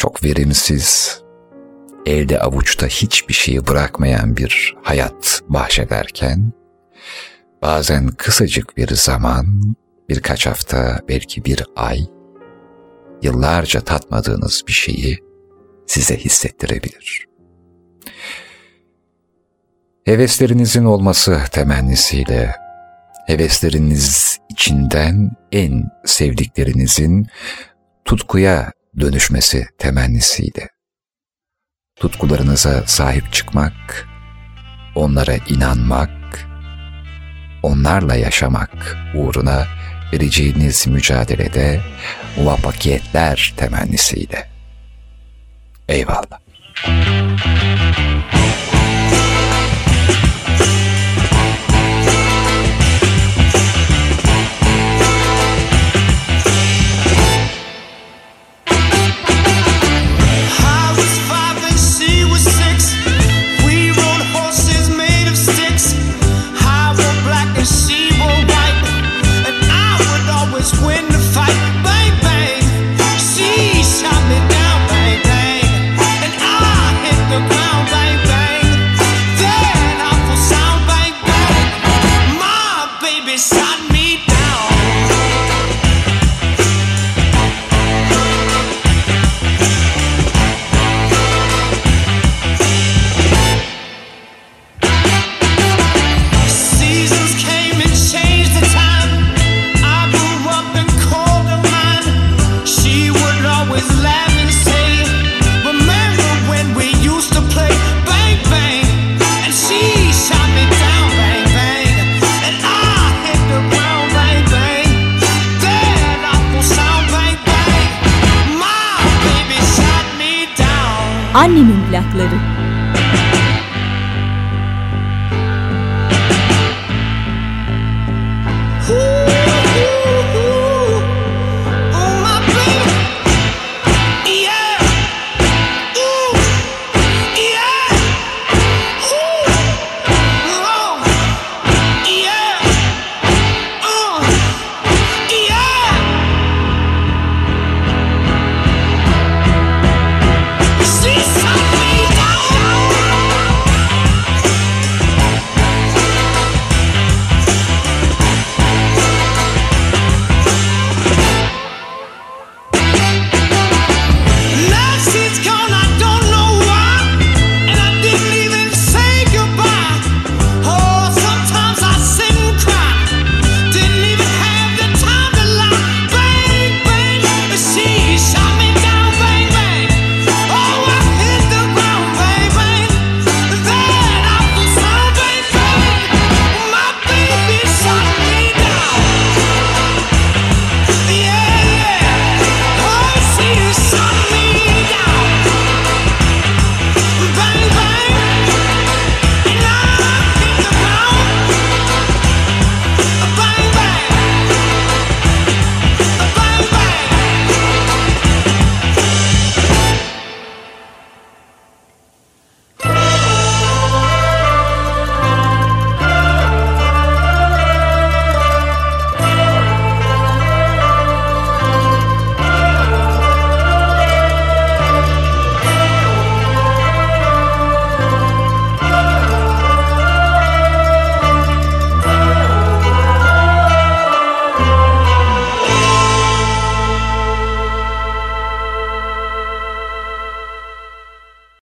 çok 0.00 0.24
verimsiz, 0.24 1.20
elde 2.06 2.40
avuçta 2.40 2.86
hiçbir 2.86 3.34
şeyi 3.34 3.66
bırakmayan 3.66 4.36
bir 4.36 4.76
hayat 4.82 5.42
bahşederken 5.48 6.52
bazen 7.62 8.08
kısacık 8.08 8.76
bir 8.76 8.88
zaman, 8.88 9.76
birkaç 10.08 10.46
hafta, 10.46 11.00
belki 11.08 11.44
bir 11.44 11.64
ay, 11.76 12.00
yıllarca 13.22 13.80
tatmadığınız 13.80 14.62
bir 14.66 14.72
şeyi 14.72 15.18
size 15.86 16.16
hissettirebilir. 16.16 17.24
Heveslerinizin 20.04 20.84
olması 20.84 21.40
temennisiyle, 21.52 22.54
hevesleriniz 23.26 24.38
içinden 24.48 25.30
en 25.52 25.82
sevdiklerinizin 26.04 27.26
tutkuya 28.04 28.72
dönüşmesi 29.00 29.66
temennisiyle. 29.78 30.68
Tutkularınıza 31.96 32.82
sahip 32.86 33.32
çıkmak, 33.32 34.08
onlara 34.94 35.36
inanmak, 35.48 36.48
onlarla 37.62 38.14
yaşamak 38.14 38.96
uğruna 39.14 39.66
vereceğiniz 40.12 40.86
mücadelede 40.86 41.80
muvaffakiyetler 42.36 43.54
temennisiyle. 43.56 44.48
Eyvallah. 45.88 46.40